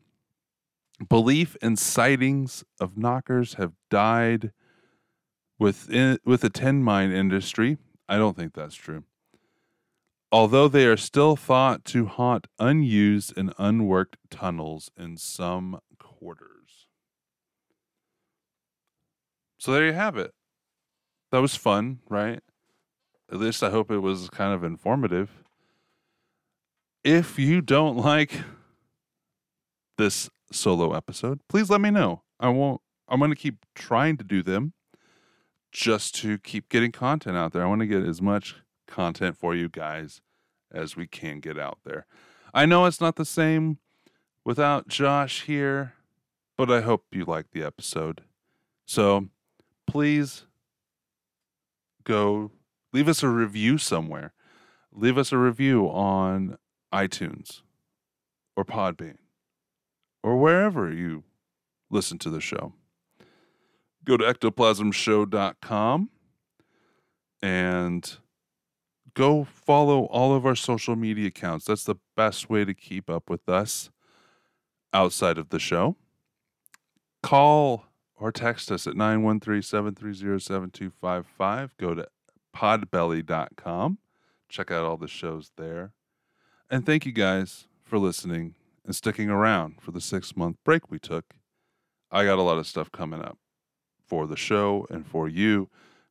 Belief 1.08 1.56
and 1.60 1.76
sightings 1.76 2.62
of 2.80 2.96
knockers 2.96 3.54
have 3.54 3.72
died 3.90 4.52
within 5.58 6.20
with 6.24 6.42
the 6.42 6.50
tin 6.50 6.84
mine 6.84 7.10
industry. 7.10 7.78
I 8.08 8.18
don't 8.18 8.36
think 8.36 8.54
that's 8.54 8.76
true 8.76 9.02
although 10.30 10.68
they 10.68 10.86
are 10.86 10.96
still 10.96 11.36
thought 11.36 11.84
to 11.86 12.06
haunt 12.06 12.46
unused 12.58 13.36
and 13.36 13.52
unworked 13.58 14.16
tunnels 14.30 14.90
in 14.96 15.16
some 15.16 15.80
quarters. 15.98 16.86
So 19.58 19.72
there 19.72 19.86
you 19.86 19.92
have 19.92 20.16
it. 20.16 20.32
That 21.32 21.38
was 21.40 21.54
fun, 21.54 22.00
right? 22.08 22.40
At 23.30 23.38
least 23.38 23.62
I 23.62 23.70
hope 23.70 23.90
it 23.90 23.98
was 23.98 24.28
kind 24.30 24.54
of 24.54 24.64
informative. 24.64 25.30
If 27.04 27.38
you 27.38 27.60
don't 27.60 27.96
like 28.12 28.32
this 29.96 30.30
solo 30.52 30.94
episode, 30.94 31.40
please 31.48 31.68
let 31.68 31.80
me 31.80 31.90
know. 31.90 32.22
I 32.40 32.48
won't 32.48 32.80
I'm 33.08 33.18
going 33.18 33.30
to 33.30 33.36
keep 33.36 33.64
trying 33.74 34.16
to 34.18 34.24
do 34.24 34.42
them 34.42 34.74
just 35.72 36.14
to 36.16 36.38
keep 36.38 36.68
getting 36.68 36.92
content 36.92 37.36
out 37.36 37.52
there. 37.52 37.62
I 37.62 37.66
want 37.66 37.80
to 37.80 37.86
get 37.86 38.02
as 38.02 38.20
much 38.20 38.56
content 38.88 39.36
for 39.36 39.54
you 39.54 39.68
guys 39.68 40.20
as 40.72 40.96
we 40.96 41.06
can 41.06 41.38
get 41.38 41.58
out 41.58 41.78
there. 41.84 42.06
I 42.52 42.66
know 42.66 42.86
it's 42.86 43.00
not 43.00 43.16
the 43.16 43.24
same 43.24 43.78
without 44.44 44.88
Josh 44.88 45.44
here, 45.44 45.94
but 46.56 46.70
I 46.70 46.80
hope 46.80 47.04
you 47.12 47.24
like 47.24 47.52
the 47.52 47.62
episode. 47.62 48.22
So 48.86 49.28
please 49.86 50.46
go 52.04 52.50
leave 52.92 53.08
us 53.08 53.22
a 53.22 53.28
review 53.28 53.78
somewhere. 53.78 54.32
Leave 54.92 55.18
us 55.18 55.30
a 55.30 55.38
review 55.38 55.86
on 55.86 56.56
iTunes 56.92 57.62
or 58.56 58.64
Podbean 58.64 59.18
or 60.22 60.36
wherever 60.36 60.92
you 60.92 61.24
listen 61.90 62.18
to 62.18 62.30
the 62.30 62.40
show. 62.40 62.72
Go 64.04 64.16
to 64.16 64.24
ectoplasmshow.com 64.24 66.10
and 67.42 68.18
go 69.18 69.42
follow 69.42 70.04
all 70.04 70.32
of 70.32 70.46
our 70.46 70.54
social 70.54 70.94
media 70.94 71.26
accounts. 71.26 71.64
That's 71.64 71.82
the 71.82 71.96
best 72.16 72.48
way 72.48 72.64
to 72.64 72.72
keep 72.72 73.10
up 73.10 73.28
with 73.28 73.48
us 73.48 73.90
outside 74.92 75.38
of 75.38 75.48
the 75.48 75.58
show. 75.58 75.96
Call 77.20 77.86
or 78.14 78.30
text 78.30 78.70
us 78.70 78.86
at 78.86 78.94
913 78.96 79.60
730 79.60 80.38
7255. 80.38 81.76
Go 81.78 81.94
to 81.94 82.06
podbelly.com. 82.56 83.98
Check 84.48 84.70
out 84.70 84.84
all 84.84 84.96
the 84.96 85.08
shows 85.08 85.50
there. 85.56 85.92
And 86.70 86.86
thank 86.86 87.04
you 87.04 87.12
guys 87.12 87.66
for 87.82 87.98
listening 87.98 88.54
and 88.84 88.94
sticking 88.94 89.30
around 89.30 89.80
for 89.80 89.90
the 89.90 90.00
six 90.00 90.36
month 90.36 90.58
break 90.64 90.92
we 90.92 91.00
took. 91.00 91.34
I 92.12 92.24
got 92.24 92.38
a 92.38 92.42
lot 92.42 92.58
of 92.58 92.68
stuff 92.68 92.92
coming 92.92 93.20
up 93.20 93.36
for 94.06 94.28
the 94.28 94.36
show 94.36 94.86
and 94.90 95.04
for 95.04 95.28
you. 95.28 95.68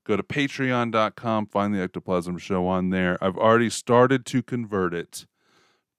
Go 0.08 0.16
to 0.16 0.24
patreon.com, 0.24 1.48
find 1.48 1.76
the 1.76 1.82
Ectoplasm 1.82 2.38
Show 2.38 2.66
on 2.66 2.92
there. 2.92 3.22
I've 3.22 3.38
already 3.38 3.70
started 3.70 4.26
to 4.28 4.42
convert 4.42 4.94
it 4.94 5.26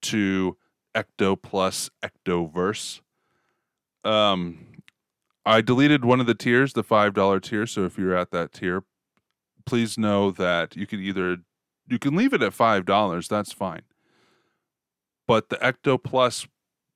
to 0.01 0.57
Ecto 0.95 1.39
plus 1.39 1.91
Ectoverse. 2.03 3.01
Um, 4.03 4.81
I 5.45 5.61
deleted 5.61 6.03
one 6.03 6.19
of 6.19 6.25
the 6.25 6.33
tiers, 6.33 6.73
the 6.73 6.83
$5 6.83 7.41
tier. 7.43 7.67
So 7.67 7.85
if 7.85 7.99
you're 7.99 8.15
at 8.15 8.31
that 8.31 8.51
tier, 8.51 8.83
please 9.67 9.95
know 9.95 10.31
that 10.31 10.75
you 10.75 10.87
can 10.87 10.99
either 10.99 11.37
you 11.87 11.99
can 11.99 12.15
leave 12.15 12.33
it 12.33 12.41
at 12.41 12.53
$5, 12.53 13.27
that's 13.27 13.51
fine. 13.51 13.81
But 15.27 15.49
the 15.49 15.57
Ecto 15.57 16.01
Plus 16.01 16.47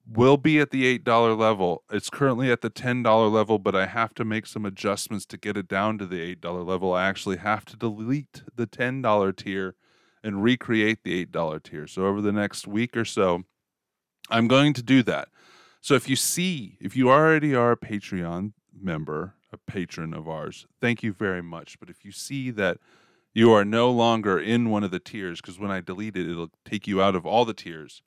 will 0.06 0.38
be 0.38 0.60
at 0.60 0.72
the 0.72 1.00
$8 1.00 1.38
level. 1.38 1.84
It's 1.90 2.10
currently 2.10 2.52
at 2.52 2.62
the 2.62 2.70
$10 2.70 3.32
level, 3.32 3.58
but 3.58 3.76
I 3.76 3.86
have 3.86 4.14
to 4.16 4.26
make 4.26 4.46
some 4.46 4.66
adjustments 4.66 5.26
to 5.28 5.38
get 5.38 5.58
it 5.58 5.68
down 5.68 5.98
to 6.00 6.06
the 6.06 6.36
$8 6.36 6.66
level. 6.66 6.94
I 6.94 7.08
actually 7.08 7.38
have 7.38 7.66
to 7.66 7.78
delete 7.78 8.44
the 8.56 8.68
$10 8.68 9.36
tier 9.36 9.76
and 10.24 10.44
recreate 10.44 11.04
the 11.04 11.26
$8 11.26 11.64
tier. 11.64 11.88
So 11.88 12.06
over 12.06 12.22
the 12.22 12.32
next 12.32 12.68
week 12.68 12.98
or 12.98 13.06
so, 13.06 13.44
I'm 14.30 14.48
going 14.48 14.74
to 14.74 14.84
do 14.84 15.04
that. 15.04 15.30
So 15.82 15.96
if 15.96 16.08
you 16.08 16.16
see, 16.16 16.78
if 16.80 16.96
you 16.96 17.10
already 17.10 17.56
are 17.56 17.72
a 17.72 17.78
Patreon 17.78 18.54
member, 18.74 19.36
a 19.52 19.58
patron 19.58 20.14
of 20.14 20.28
ours, 20.28 20.66
thank 20.82 21.04
you 21.04 21.14
very 21.14 21.44
much. 21.44 21.80
But 21.80 21.90
if 21.90 22.04
you 22.04 22.12
see 22.12 22.52
that 22.52 22.78
you 23.34 23.52
are 23.52 23.66
no 23.66 23.92
longer 23.92 24.40
in 24.40 24.70
one 24.70 24.84
of 24.84 24.92
the 24.92 25.00
tiers, 25.00 25.42
because 25.42 25.60
when 25.60 25.72
I 25.72 25.82
delete 25.82 26.16
it, 26.16 26.30
it'll 26.30 26.52
take 26.66 26.88
you 26.88 27.02
out 27.02 27.16
of 27.16 27.26
all 27.26 27.46
the 27.46 27.54
tiers 27.54 28.02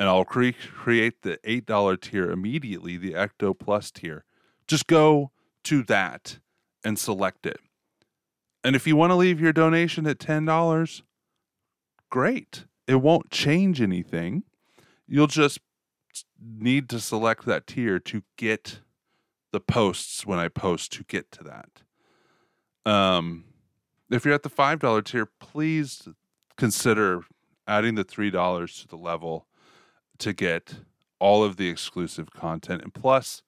and 0.00 0.08
I'll 0.08 0.24
cre- 0.24 0.48
create 0.74 1.20
the 1.20 1.38
$8 1.44 2.00
tier 2.00 2.30
immediately, 2.30 2.96
the 2.96 3.12
Ecto 3.12 3.56
Plus 3.56 3.90
tier. 3.90 4.24
Just 4.66 4.86
go 4.86 5.30
to 5.64 5.82
that 5.84 6.38
and 6.82 6.98
select 6.98 7.44
it. 7.44 7.60
And 8.64 8.74
if 8.74 8.86
you 8.86 8.96
want 8.96 9.10
to 9.10 9.16
leave 9.16 9.40
your 9.40 9.52
donation 9.52 10.06
at 10.06 10.18
$10, 10.18 11.02
great. 12.08 12.64
It 12.86 12.96
won't 12.96 13.30
change 13.30 13.82
anything. 13.82 14.44
You'll 15.06 15.26
just 15.26 15.58
need 16.42 16.88
to 16.88 16.98
select 16.98 17.44
that 17.44 17.66
tier 17.66 17.98
to 17.98 18.22
get 18.38 18.80
the 19.52 19.60
posts 19.60 20.24
when 20.24 20.38
I 20.38 20.48
post 20.48 20.92
to 20.92 21.04
get 21.04 21.30
to 21.32 21.44
that. 21.44 22.90
Um, 22.90 23.44
if 24.10 24.24
you're 24.24 24.34
at 24.34 24.44
the 24.44 24.50
$5 24.50 25.04
tier, 25.04 25.26
please 25.26 26.08
consider 26.56 27.22
adding 27.66 27.96
the 27.96 28.04
$3 28.04 28.80
to 28.80 28.88
the 28.88 28.96
level 28.96 29.46
to 30.20 30.32
get 30.32 30.74
all 31.18 31.44
of 31.44 31.56
the 31.56 31.68
exclusive 31.68 32.30
content. 32.30 32.82
And 32.82 32.94
plus, 32.94 33.42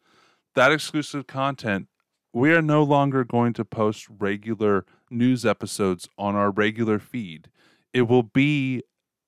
that 0.55 0.73
exclusive 0.73 1.27
content, 1.27 1.89
we 2.33 2.53
are 2.53 2.63
no 2.63 2.83
longer 2.83 3.25
going 3.25 3.53
to 3.55 3.65
post 3.65 4.07
regular 4.09 4.85
news 5.11 5.45
episodes 5.45 6.09
on 6.19 6.35
our 6.35 6.51
regular 6.51 6.99
feed. 6.99 7.49
It 7.93 8.03
will 8.03 8.23
be 8.23 8.83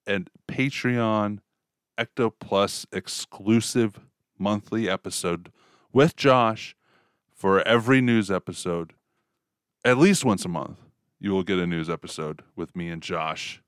a 0.06 0.20
Patreon 0.48 1.38
Ecto 1.98 2.32
Plus 2.38 2.86
exclusive 2.92 4.00
monthly 4.38 4.88
episode 4.88 5.52
with 5.92 6.16
Josh 6.16 6.76
for 7.34 7.66
every 7.66 8.00
news 8.00 8.30
episode. 8.30 8.94
At 9.84 9.98
least 9.98 10.24
once 10.24 10.44
a 10.44 10.48
month, 10.48 10.78
you 11.20 11.32
will 11.32 11.42
get 11.42 11.58
a 11.58 11.66
news 11.66 11.88
episode 11.88 12.42
with 12.56 12.74
me 12.74 12.88
and 12.88 13.02
Josh 13.02 13.62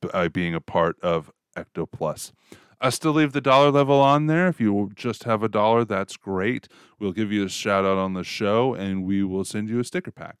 by 0.00 0.26
uh, 0.26 0.28
being 0.28 0.54
a 0.54 0.60
part 0.60 0.98
of 1.00 1.30
Ecto 1.56 1.90
Plus. 1.90 2.32
I 2.80 2.90
still 2.90 3.12
leave 3.12 3.32
the 3.32 3.40
dollar 3.40 3.70
level 3.70 4.00
on 4.00 4.26
there. 4.26 4.48
If 4.48 4.60
you 4.60 4.90
just 4.94 5.24
have 5.24 5.42
a 5.42 5.48
dollar, 5.48 5.84
that's 5.84 6.16
great. 6.16 6.68
We'll 6.98 7.12
give 7.12 7.32
you 7.32 7.44
a 7.44 7.48
shout 7.48 7.84
out 7.84 7.96
on 7.96 8.14
the 8.14 8.24
show 8.24 8.74
and 8.74 9.04
we 9.04 9.22
will 9.22 9.44
send 9.44 9.68
you 9.68 9.80
a 9.80 9.84
sticker 9.84 10.10
pack. 10.10 10.36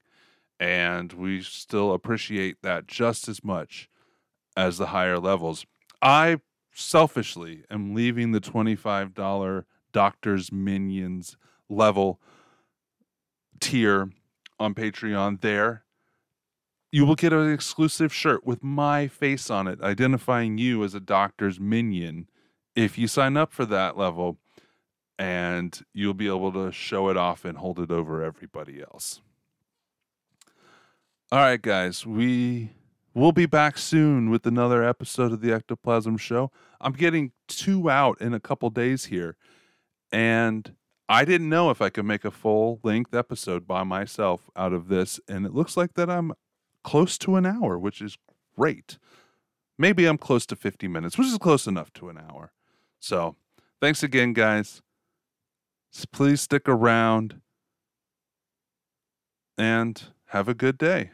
And 0.60 1.12
we 1.12 1.42
still 1.42 1.92
appreciate 1.92 2.58
that 2.62 2.86
just 2.86 3.28
as 3.28 3.42
much 3.42 3.88
as 4.56 4.78
the 4.78 4.86
higher 4.86 5.18
levels. 5.18 5.64
I 6.02 6.38
selfishly 6.72 7.64
am 7.70 7.94
leaving 7.94 8.32
the 8.32 8.40
$25 8.40 9.64
Doctor's 9.92 10.52
Minions 10.52 11.36
level 11.68 12.20
tier 13.60 14.10
on 14.58 14.74
Patreon 14.74 15.40
there 15.40 15.83
you 16.94 17.04
will 17.04 17.16
get 17.16 17.32
an 17.32 17.52
exclusive 17.52 18.14
shirt 18.14 18.46
with 18.46 18.62
my 18.62 19.08
face 19.08 19.50
on 19.50 19.66
it, 19.66 19.82
identifying 19.82 20.58
you 20.58 20.84
as 20.84 20.94
a 20.94 21.00
doctor's 21.00 21.58
minion 21.58 22.28
if 22.76 22.96
you 22.96 23.08
sign 23.08 23.36
up 23.36 23.52
for 23.52 23.66
that 23.66 23.98
level. 23.98 24.38
And 25.18 25.76
you'll 25.92 26.14
be 26.14 26.28
able 26.28 26.52
to 26.52 26.70
show 26.70 27.08
it 27.08 27.16
off 27.16 27.44
and 27.44 27.58
hold 27.58 27.80
it 27.80 27.90
over 27.90 28.22
everybody 28.22 28.80
else. 28.80 29.20
All 31.32 31.40
right, 31.40 31.60
guys, 31.60 32.06
we 32.06 32.70
will 33.12 33.32
be 33.32 33.46
back 33.46 33.76
soon 33.76 34.30
with 34.30 34.46
another 34.46 34.84
episode 34.84 35.32
of 35.32 35.40
the 35.40 35.52
Ectoplasm 35.52 36.16
Show. 36.16 36.52
I'm 36.80 36.92
getting 36.92 37.32
two 37.48 37.90
out 37.90 38.20
in 38.20 38.32
a 38.32 38.40
couple 38.40 38.70
days 38.70 39.06
here, 39.06 39.36
and 40.12 40.76
I 41.08 41.24
didn't 41.24 41.48
know 41.48 41.70
if 41.70 41.82
I 41.82 41.90
could 41.90 42.04
make 42.04 42.24
a 42.24 42.30
full 42.30 42.78
length 42.84 43.16
episode 43.16 43.66
by 43.66 43.82
myself 43.82 44.48
out 44.54 44.72
of 44.72 44.86
this, 44.86 45.18
and 45.28 45.44
it 45.44 45.52
looks 45.52 45.76
like 45.76 45.94
that 45.94 46.08
I'm 46.08 46.34
close 46.84 47.18
to 47.18 47.34
an 47.36 47.44
hour, 47.46 47.76
which 47.78 48.00
is 48.00 48.16
great. 48.56 48.98
Maybe 49.76 50.06
I'm 50.06 50.18
close 50.18 50.46
to 50.46 50.56
50 50.56 50.86
minutes, 50.86 51.18
which 51.18 51.26
is 51.26 51.38
close 51.38 51.66
enough 51.66 51.92
to 51.94 52.08
an 52.08 52.18
hour. 52.18 52.52
So, 53.00 53.34
thanks 53.80 54.02
again, 54.04 54.32
guys. 54.32 54.82
Please 56.12 56.40
stick 56.40 56.68
around 56.68 57.40
and 59.58 60.00
have 60.26 60.48
a 60.48 60.54
good 60.54 60.78
day. 60.78 61.10